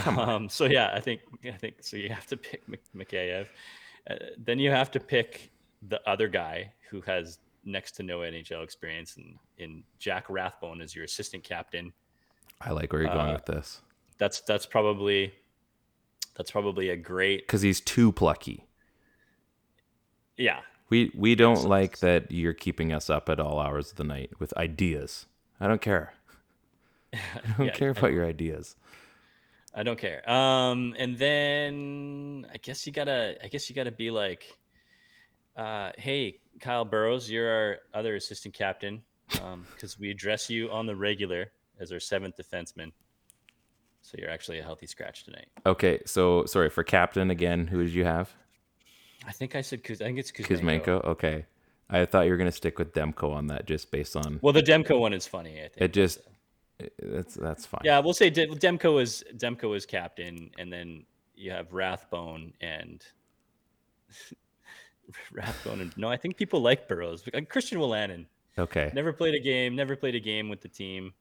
[0.02, 1.98] Come Um, so yeah, I think I think so.
[1.98, 3.48] You have to pick Mik- Mikheyev.
[4.10, 5.52] Uh, then you have to pick
[5.88, 10.96] the other guy who has next to no NHL experience, and in Jack Rathbone as
[10.96, 11.94] your assistant captain.
[12.62, 13.82] I like where you're going Uh, with this
[14.18, 15.34] That's that's probably
[16.36, 17.42] that's probably a great.
[17.48, 18.66] because he's too plucky.
[20.38, 20.62] Yeah.
[20.90, 24.32] We we don't like that you're keeping us up at all hours of the night
[24.40, 25.28] with ideas.
[25.60, 26.14] I don't care.
[27.14, 27.20] I
[27.58, 28.76] don't Yeah, care about your ideas.
[29.74, 30.28] I don't care.
[30.30, 34.59] Um, and then I guess you gotta, I guess you gotta be like,
[35.60, 39.02] uh, hey, Kyle Burroughs, you're our other assistant captain,
[39.44, 42.92] um, because we address you on the regular as our seventh defenseman.
[44.02, 45.48] So you're actually a healthy scratch tonight.
[45.66, 47.68] Okay, so sorry for captain again.
[47.68, 48.34] Who did you have?
[49.28, 50.86] I think I said Kuz- I think it's Kuzmenko.
[50.86, 51.06] Kuzmenko.
[51.06, 51.46] Okay,
[51.90, 54.64] I thought you were gonna stick with Demko on that just based on Well, the
[54.64, 55.60] Demko one is funny.
[55.60, 55.94] I think it.
[55.94, 56.20] Just
[56.98, 57.82] that's that's fine.
[57.84, 61.06] Yeah, we'll say De- Demko is Demko is captain, and then
[61.36, 63.04] you have Rathbone and
[65.32, 67.24] Rathbone and no, I think people like Burroughs.
[67.26, 68.26] Like uh, Christian Wolanin
[68.58, 71.14] Okay, never played a game, never played a game with the team.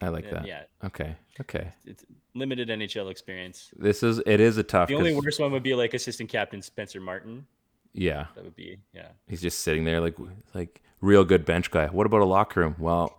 [0.00, 0.46] I like and that.
[0.46, 0.62] yeah.
[0.82, 1.72] Okay, okay.
[1.84, 2.04] It's
[2.34, 3.70] limited NHL experience.
[3.76, 4.88] This is it is a tough.
[4.88, 7.46] The only worst one would be like assistant captain Spencer Martin.
[7.92, 9.08] Yeah, That would be yeah.
[9.26, 10.14] he's just sitting there like
[10.54, 11.86] like real good bench guy.
[11.86, 12.76] What about a locker room?
[12.78, 13.18] Well,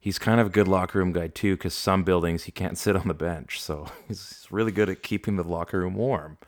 [0.00, 2.96] he's kind of a good locker room guy too, because some buildings he can't sit
[2.96, 6.38] on the bench, so he's really good at keeping the locker room warm.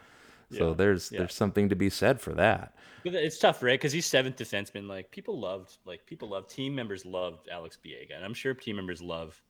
[0.50, 1.18] So Yeah, there's yeah.
[1.20, 2.74] there's something to be said for that.
[3.04, 3.78] It's tough, right?
[3.78, 4.88] Because he's seventh defenseman.
[4.88, 8.76] Like people loved, like people loved, team members loved Alex Biega, and I'm sure team
[8.76, 9.40] members love,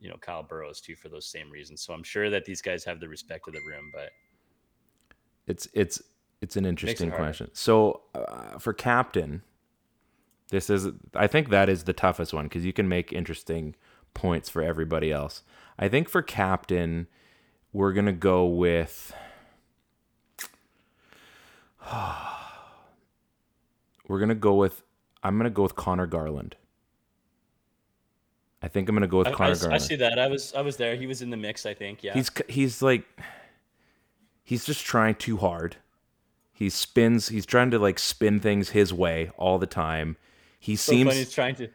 [0.00, 1.82] you know, Kyle Burroughs too for those same reasons.
[1.82, 3.90] So I'm sure that these guys have the respect of the room.
[3.92, 4.10] But
[5.46, 6.02] It's it's
[6.40, 7.24] it's an interesting harder.
[7.24, 7.50] question.
[7.52, 9.42] So uh, for captain,
[10.50, 13.74] this is I think that is the toughest one because you can make interesting
[14.14, 15.42] points for everybody else.
[15.78, 17.06] I think for captain,
[17.72, 19.14] we're gonna go with.
[24.08, 24.82] we're gonna go with.
[25.22, 26.56] I'm gonna go with Connor Garland.
[28.62, 30.18] I think I'm gonna go with I, Connor I- I see that.
[30.18, 30.96] I was I was there.
[30.96, 31.66] He was in the mix.
[31.66, 32.02] I think.
[32.02, 32.14] Yeah.
[32.14, 33.04] He's he's like
[34.44, 35.76] he's just trying too hard.
[36.52, 37.28] He spins.
[37.28, 40.16] He's trying to like spin things his way all the time.
[40.58, 41.18] He so seems funny.
[41.18, 41.68] He's trying to,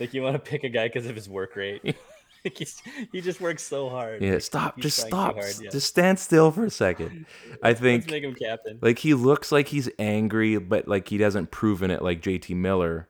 [0.00, 1.94] like, you want to pick a guy because of his work rate.
[2.44, 2.82] like he's,
[3.12, 4.22] he just works so hard.
[4.22, 4.32] yeah.
[4.32, 4.76] Like, Stop.
[4.76, 5.34] he's Just stop.
[5.34, 5.70] hard, yeah.
[5.70, 7.26] Just stand still for a second.
[7.62, 8.78] I Let's think make him captain.
[8.82, 12.02] like he looks like he's angry, but like he doesn't proven it.
[12.02, 13.08] Like JT Miller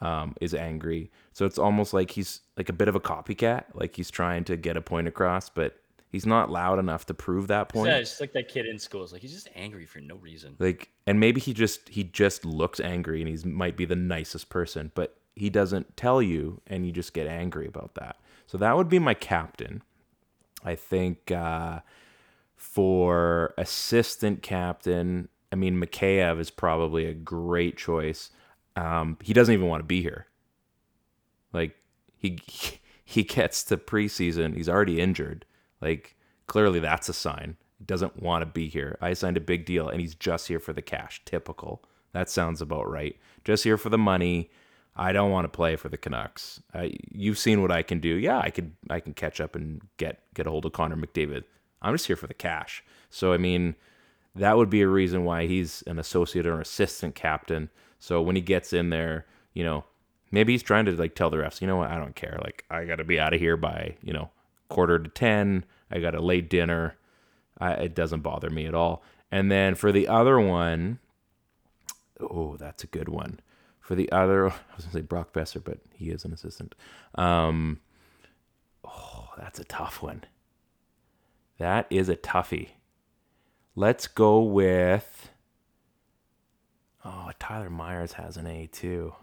[0.00, 3.64] um, is angry, so it's almost like he's like a bit of a copycat.
[3.74, 5.76] Like he's trying to get a point across, but
[6.10, 7.88] he's not loud enough to prove that point.
[7.90, 9.02] Yeah, it's just like that kid in school.
[9.02, 10.56] It's like he's just angry for no reason.
[10.58, 14.50] like and maybe he just he just looks angry and he's might be the nicest
[14.50, 18.16] person but he doesn't tell you and you just get angry about that
[18.48, 19.82] so that would be my captain.
[20.64, 21.80] I think uh
[22.56, 28.30] for assistant captain i mean mikheyev is probably a great choice.
[28.74, 30.26] Um he doesn't even want to be here.
[31.52, 31.76] Like
[32.16, 32.40] he
[33.04, 35.44] he gets to preseason he's already injured.
[35.82, 37.58] Like clearly that's a sign.
[37.78, 38.96] He doesn't want to be here.
[39.00, 41.20] I signed a big deal and he's just here for the cash.
[41.26, 41.84] Typical.
[42.12, 43.16] That sounds about right.
[43.44, 44.50] Just here for the money
[44.98, 46.60] i don't want to play for the canucks
[47.12, 50.22] you've seen what i can do yeah i could i can catch up and get
[50.34, 51.44] get a hold of connor mcdavid
[51.80, 53.74] i'm just here for the cash so i mean
[54.38, 57.70] that would be a reason why he's an associate or assistant captain.
[57.98, 59.84] So when he gets in there, you know,
[60.30, 62.38] maybe he's trying to like tell the refs, you know what, I don't care.
[62.42, 64.30] Like I got to be out of here by you know
[64.68, 65.64] quarter to ten.
[65.90, 66.96] I got a late dinner.
[67.58, 69.02] I, it doesn't bother me at all.
[69.30, 71.00] And then for the other one,
[72.20, 73.40] oh, that's a good one.
[73.88, 76.74] For the other, I was gonna say Brock Boeser, but he is an assistant.
[77.14, 77.80] Um,
[78.84, 80.24] oh, that's a tough one.
[81.56, 82.68] That is a toughie.
[83.74, 85.30] Let's go with.
[87.02, 89.14] Oh, Tyler Myers has an A too.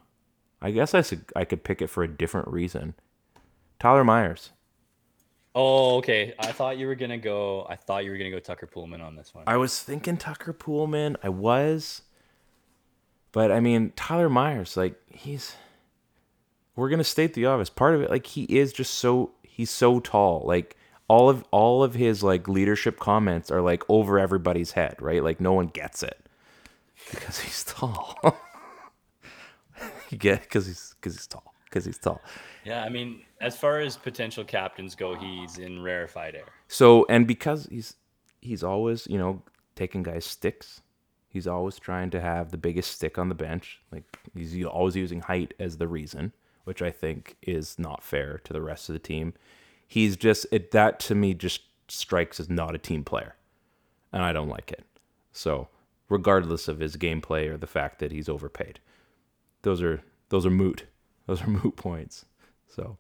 [0.64, 2.96] I guess I should, I could pick it for a different reason.
[3.80, 4.50] Tyler Myers.
[5.54, 6.34] Oh, okay.
[6.40, 7.68] I thought you were gonna go.
[7.70, 9.44] I thought you were gonna go Tucker Poolman on this one.
[9.46, 11.18] I was thinking Tucker Poolman.
[11.22, 12.02] I was.
[13.36, 15.58] But I mean, Tyler Myers, like he's
[16.78, 17.70] we're going to state the obvious.
[17.70, 20.44] Part of it like he is just so he's so tall.
[20.46, 20.78] Like
[21.10, 25.22] all of all of his like leadership comments are like over everybody's head, right?
[25.22, 26.30] Like no one gets it
[27.12, 28.18] because he's tall.
[30.10, 32.22] you get because he's because he's tall because he's tall.
[32.64, 36.48] Yeah, I mean, as far as potential captains go, he's in rarefied air.
[36.70, 37.98] So and because he's
[38.40, 39.42] he's always you know
[39.76, 40.80] taking guys sticks.
[41.36, 43.82] He's always trying to have the biggest stick on the bench.
[43.92, 46.32] Like he's always using height as the reason,
[46.64, 49.34] which I think is not fair to the rest of the team.
[49.86, 53.36] He's just it that to me just strikes as not a team player,
[54.14, 54.86] and I don't like it.
[55.34, 55.68] So
[56.08, 58.80] regardless of his gameplay or the fact that he's overpaid,
[59.64, 60.86] those are those are moot.
[61.28, 62.24] Those are moot points.
[62.68, 62.98] So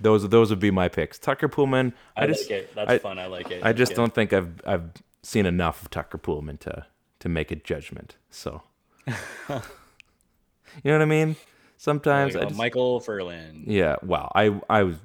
[0.00, 1.20] those those would be my picks.
[1.20, 1.92] Tucker Poolman.
[2.16, 2.74] I, I just like it.
[2.74, 3.20] That's I- fun.
[3.20, 3.62] I like it.
[3.62, 4.90] I That's just don't think I've I've
[5.22, 6.86] seen enough of Tucker Poolman to
[7.22, 8.16] to make a judgment.
[8.30, 8.62] So,
[9.08, 9.14] you
[10.84, 11.36] know what I mean?
[11.76, 13.64] Sometimes I Like, just, Micheal Ferland.
[13.66, 13.96] yeah.
[14.02, 14.30] Wow.
[14.34, 14.96] I I was.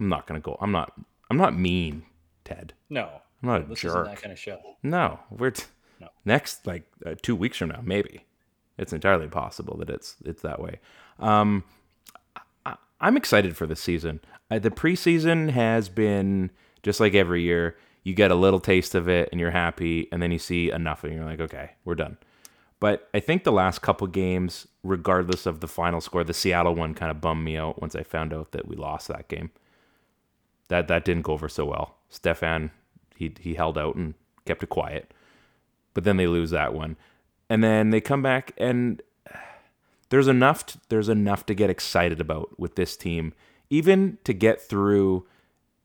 [0.00, 0.56] I'm not gonna go.
[0.60, 0.92] I'm not.
[1.30, 2.02] I'm not mean,
[2.44, 2.74] Ted.
[2.90, 3.08] No,
[3.42, 3.90] I'm not a this jerk.
[3.90, 4.58] isn't that kind of show.
[4.82, 5.64] No, we're t-
[6.00, 6.08] No.
[6.24, 8.24] next like uh, two weeks from now, maybe.
[8.78, 10.80] It's entirely possible that it's it's that way.
[11.20, 11.62] Um,
[12.66, 14.20] I, I'm excited for the season.
[14.50, 16.50] Uh, the preseason has been
[16.82, 17.76] just like every year.
[18.02, 21.04] You get a little taste of it, and you're happy, and then you see enough,
[21.04, 22.18] and you're like, okay, we're done.
[22.80, 26.94] But I think the last couple games, regardless of the final score, the Seattle one
[26.94, 29.52] kind of bummed me out once I found out that we lost that game.
[30.66, 31.98] That that didn't go over so well.
[32.08, 32.72] Stefan,
[33.14, 34.14] he he held out and
[34.46, 35.14] kept it quiet,
[35.94, 36.96] but then they lose that one,
[37.48, 39.00] and then they come back and
[40.08, 43.32] there's enough t- there's enough to get excited about with this team,
[43.70, 45.26] even to get through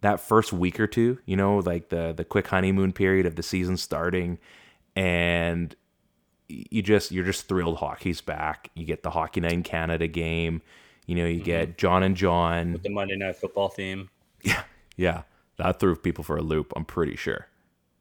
[0.02, 1.20] that first week or two.
[1.26, 4.40] You know, like the the quick honeymoon period of the season starting,
[4.96, 5.76] and
[6.48, 8.70] you just you're just thrilled hockey's back.
[8.76, 10.62] You get the Hockey Night in Canada game.
[11.06, 11.78] You know, you get mm-hmm.
[11.78, 12.74] John and John.
[12.74, 14.10] With the Monday Night Football theme.
[14.44, 14.64] Yeah,
[14.96, 15.24] yeah,
[15.58, 16.74] that threw people for a loop.
[16.76, 17.48] I'm pretty sure.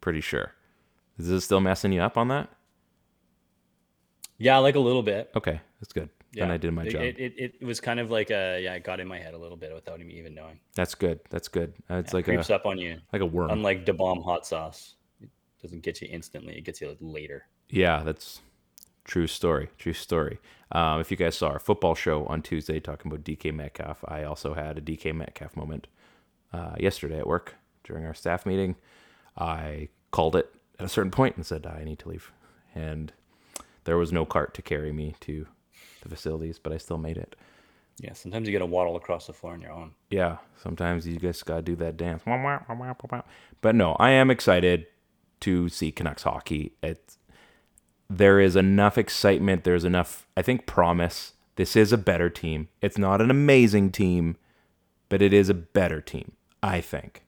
[0.00, 0.52] Pretty sure.
[1.18, 2.50] Is this still messing you up on that?
[4.38, 5.30] Yeah, like a little bit.
[5.34, 6.10] Okay, that's good.
[6.36, 7.00] Yeah, Then I did my it, job.
[7.02, 9.38] It, it, it was kind of like a yeah, it got in my head a
[9.38, 10.60] little bit without me even knowing.
[10.74, 11.20] that's good.
[11.30, 11.72] That's good.
[11.90, 13.50] Uh, it's like a Creeps up on you, like a worm.
[13.50, 14.96] unlike the bomb hot sauce.
[15.20, 15.30] It
[15.62, 17.46] doesn't get you instantly; it gets you like later.
[17.70, 18.42] Yeah, that's
[19.04, 19.70] true story.
[19.78, 20.38] True story.
[20.72, 24.24] Um, if you guys saw our football show on Tuesday talking about DK Metcalf, I
[24.24, 25.86] also had a DK Metcalf moment
[26.52, 28.76] uh, yesterday at work during our staff meeting.
[29.38, 32.30] I called it at a certain point and said I need to leave,
[32.74, 33.12] and
[33.84, 35.46] there was no cart to carry me to
[36.08, 37.36] the facilities, but I still made it.
[37.98, 39.92] Yeah, sometimes you got to waddle across the floor on your own.
[40.10, 42.22] yeah, sometimes you just gotta do that dance.
[42.24, 44.86] But no, I am excited
[45.40, 46.72] to see Canucks hockey.
[46.82, 47.18] It's
[48.08, 49.64] there is enough excitement.
[49.64, 51.32] There's enough, I think, promise.
[51.56, 52.68] This is a better team.
[52.82, 54.36] It's not an amazing team,
[55.08, 56.32] but it is a better team.
[56.62, 57.24] I think,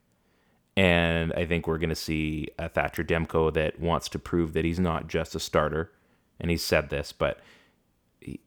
[0.77, 4.81] and I think we're gonna see a Thatcher Demko that wants to prove that he's
[4.81, 5.93] not just a starter,
[6.39, 7.41] and he said this, but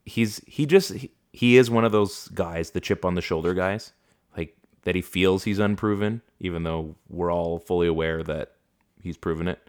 [0.06, 0.94] he's he just
[1.32, 3.94] he, is one of those guys, the chip on the shoulder guys,
[4.36, 8.54] like that he feels he's unproven, even though we're all fully aware that
[9.02, 9.60] he's proven it.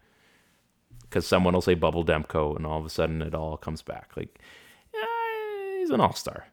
[1.03, 4.12] Because someone will say Bubble Demko, and all of a sudden it all comes back.
[4.16, 4.38] Like,
[5.78, 6.46] he's an all star.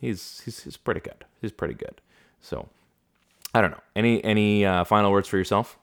[0.00, 1.24] He's, he's he's pretty good.
[1.40, 2.00] He's pretty good.
[2.40, 2.68] So,
[3.54, 3.80] I don't know.
[3.96, 5.78] Any any uh, final words for yourself?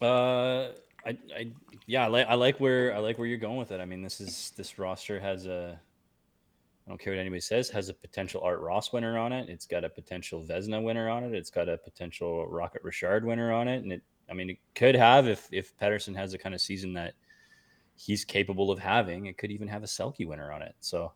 [0.00, 0.68] Uh,
[1.06, 1.52] I, I,
[1.86, 3.80] yeah, I like, I like where, I like where you're going with it.
[3.80, 5.80] I mean, this is this roster has a,
[6.86, 9.48] I don't care what anybody says, has a potential Art Ross winner on it.
[9.48, 11.34] It's got a potential Vezina winner on it.
[11.34, 14.94] It's got a potential Rocket Richard winner on it, and it, I mean, it could
[14.94, 17.14] have if if Pettersson has the kind of season that
[17.96, 19.26] he's capable of having.
[19.26, 20.74] It could even have a Selke winner on it.
[20.80, 21.12] So,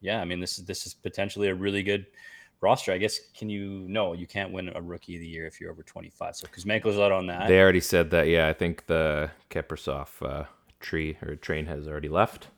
[0.00, 2.06] yeah, I mean, this is this is potentially a really good
[2.62, 2.92] roster.
[2.92, 5.70] I guess can you no, you can't win a rookie of the year if you're
[5.70, 6.36] over 25.
[6.36, 7.48] So Kuzmenko's out on that.
[7.48, 8.28] They already said that.
[8.28, 10.44] Yeah, I think the Kaprizov uh,
[10.80, 12.48] tree or train has already left.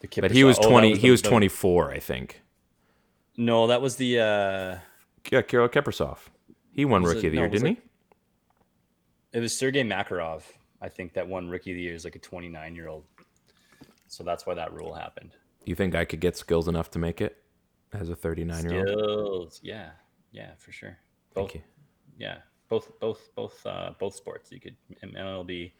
[0.00, 0.92] The But he was Kiprusoff- oh, that twenty.
[0.94, 2.40] the- he was the- twenty four, I think.
[3.36, 4.78] No, that was the uh
[5.30, 6.18] Yeah, Kirill Kaprizov.
[6.72, 7.82] He won Rookie it- of the no, Year, didn't it-
[9.32, 10.42] it was Sergei Makarov,
[10.80, 13.04] I think that won rookie of the year is like a 29 year old.
[14.08, 15.36] So that's why that rule happened.
[15.64, 15.70] he?
[15.70, 17.36] You think I could get skills enough to make it
[17.92, 19.58] as a thirty nine year old?
[19.62, 19.90] Yeah.
[20.32, 20.96] Yeah, for sure.
[21.34, 21.60] Both Thank you.
[22.18, 22.38] yeah.
[22.68, 24.52] Both both both uh both sports.
[24.52, 25.72] You could MLB,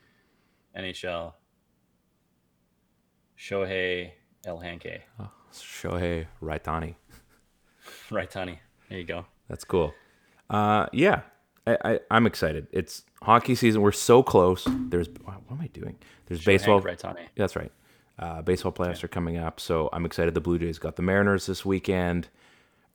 [0.76, 1.34] NHL,
[3.38, 4.10] Shohei
[4.44, 5.00] El Hanke.
[5.52, 6.94] Shohei Raitani.
[8.30, 8.60] Tony.
[8.88, 9.26] There you go.
[9.48, 9.94] That's cool.
[10.48, 11.22] Uh, yeah,
[11.66, 12.66] I, I I'm excited.
[12.72, 13.82] It's hockey season.
[13.82, 14.66] We're so close.
[14.66, 15.96] There's what am I doing?
[16.26, 16.80] There's baseball.
[16.80, 17.22] Right, Tony.
[17.36, 17.72] That's right.
[18.20, 20.34] Uh, baseball playoffs are coming up, so I'm excited.
[20.34, 22.28] The Blue Jays got the Mariners this weekend.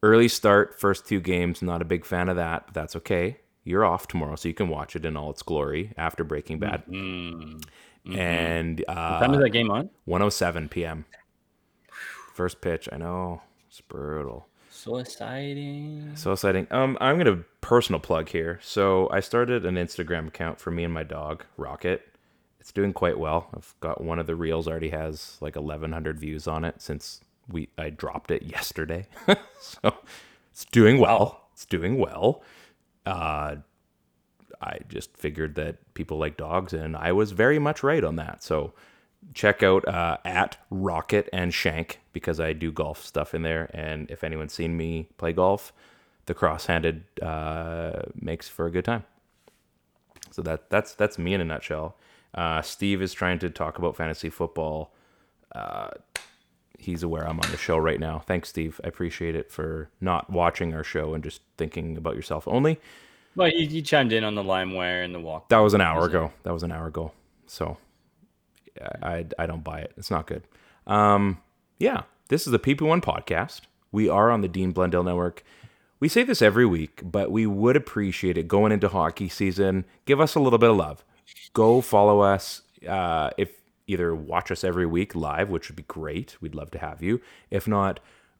[0.03, 1.63] Early start, first two games.
[1.63, 3.39] Not a big fan of that, but that's okay.
[3.63, 6.83] You're off tomorrow, so you can watch it in all its glory after Breaking Bad.
[6.87, 9.89] And What time is uh, that game on?
[10.05, 11.05] 107 p.m.
[12.35, 12.87] First pitch.
[12.91, 14.47] I know it's brutal.
[14.69, 16.11] So exciting.
[16.13, 16.67] So exciting.
[16.69, 18.59] Um, I'm gonna personal plug here.
[18.61, 22.03] So I started an Instagram account for me and my dog, Rocket.
[22.65, 23.47] It's doing quite well.
[23.55, 27.69] I've got one of the reels already has like 1,100 views on it since we
[27.77, 29.05] I dropped it yesterday.
[29.61, 29.93] so
[30.51, 31.47] it's doing well.
[31.53, 32.41] It's doing well.
[33.05, 33.57] Uh,
[34.59, 38.41] I just figured that people like dogs, and I was very much right on that.
[38.41, 38.73] So
[39.35, 43.69] check out uh, at Rocket and Shank because I do golf stuff in there.
[43.75, 45.71] And if anyone's seen me play golf,
[46.25, 49.03] the cross-handed uh, makes for a good time.
[50.31, 51.95] So that that's that's me in a nutshell.
[52.35, 54.93] Uh, Steve is trying to talk about fantasy football.
[55.53, 55.89] Uh,
[56.77, 58.19] he's aware I'm on the show right now.
[58.19, 58.79] Thanks, Steve.
[58.83, 62.79] I appreciate it for not watching our show and just thinking about yourself only.
[63.35, 65.49] Well, you, you chimed in on the LimeWire and the walk.
[65.49, 66.31] That was an hour ago.
[66.43, 67.13] That was an hour ago.
[67.47, 67.77] So
[69.01, 69.93] I, I, I don't buy it.
[69.97, 70.43] It's not good.
[70.87, 71.41] Um,
[71.79, 73.61] yeah, this is the PP1 podcast.
[73.91, 75.43] We are on the Dean Blundell Network.
[75.99, 79.85] We say this every week, but we would appreciate it going into hockey season.
[80.05, 81.05] Give us a little bit of love.
[81.53, 82.61] Go follow us.
[82.87, 83.49] Uh, if
[83.87, 86.37] either watch us every week live, which would be great.
[86.41, 87.21] We'd love to have you.
[87.49, 87.99] If not,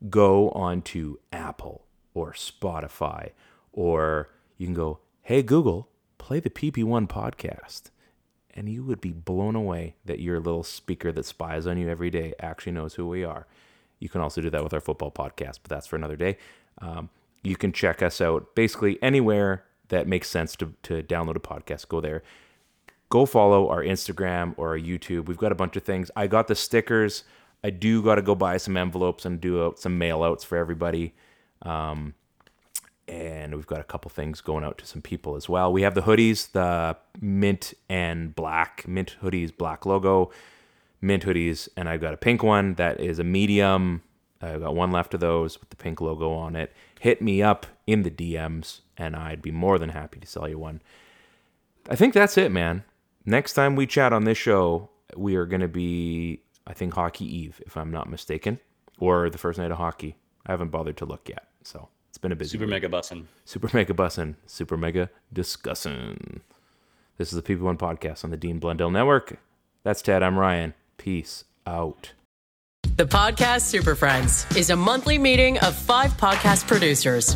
[0.10, 3.32] go on to Apple or Spotify,
[3.72, 7.84] or you can go, hey, Google, play the PP1 podcast.
[8.54, 12.10] And you would be blown away that your little speaker that spies on you every
[12.10, 13.48] day actually knows who we are.
[14.00, 16.38] You can also do that with our football podcast, but that's for another day.
[16.80, 17.10] Um,
[17.44, 21.88] you can check us out basically anywhere that makes sense to, to download a podcast.
[21.90, 22.24] Go there.
[23.10, 25.26] Go follow our Instagram or our YouTube.
[25.26, 26.10] We've got a bunch of things.
[26.16, 27.24] I got the stickers.
[27.64, 30.58] I do got to go buy some envelopes and do out some mail outs for
[30.58, 31.14] everybody.
[31.62, 32.14] Um,
[33.08, 35.72] and we've got a couple things going out to some people as well.
[35.72, 40.32] We have the hoodies, the mint and black mint hoodies, black logo,
[41.02, 44.02] mint hoodies, and I've got a pink one that is a medium.
[44.42, 46.74] I've got one left of those with the pink logo on it.
[47.00, 50.60] Hit me up in the DMs, and I'd be more than happy to sell you
[50.60, 50.82] one.
[51.90, 52.84] I think that's it, man.
[53.26, 57.26] Next time we chat on this show, we are going to be, I think, Hockey
[57.26, 58.60] Eve, if I'm not mistaken,
[59.00, 60.16] or the first night of hockey.
[60.46, 62.84] I haven't bothered to look yet, so it's been a busy Super week.
[62.84, 63.26] mega bussin.
[63.46, 66.42] Super Mega Bussin', Super Mega Discussin'.
[67.18, 69.40] This is the PP1 podcast on the Dean Blundell Network.
[69.84, 70.22] That's Ted.
[70.22, 70.76] I'm Ryan.
[70.98, 72.12] Peace out.
[72.98, 77.36] The Podcast Super Friends is a monthly meeting of five podcast producers.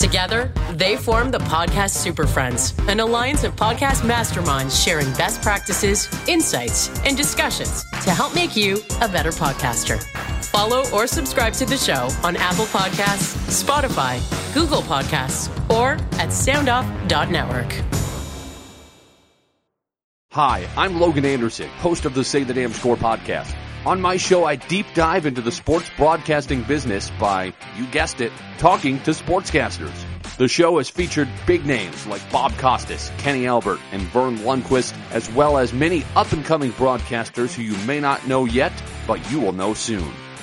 [0.00, 6.08] Together, they form the Podcast Super Friends, an alliance of podcast masterminds sharing best practices,
[6.26, 10.02] insights, and discussions to help make you a better podcaster.
[10.46, 14.18] Follow or subscribe to the show on Apple Podcasts, Spotify,
[14.54, 17.70] Google Podcasts, or at soundoff.network.
[20.32, 23.54] Hi, I'm Logan Anderson, host of the Say the Damn Score podcast.
[23.86, 28.30] On my show, I deep dive into the sports broadcasting business by, you guessed it,
[28.58, 30.04] talking to sportscasters.
[30.36, 35.30] The show has featured big names like Bob Costas, Kenny Albert, and Verne Lundquist, as
[35.30, 38.72] well as many up and coming broadcasters who you may not know yet,
[39.06, 40.12] but you will know soon.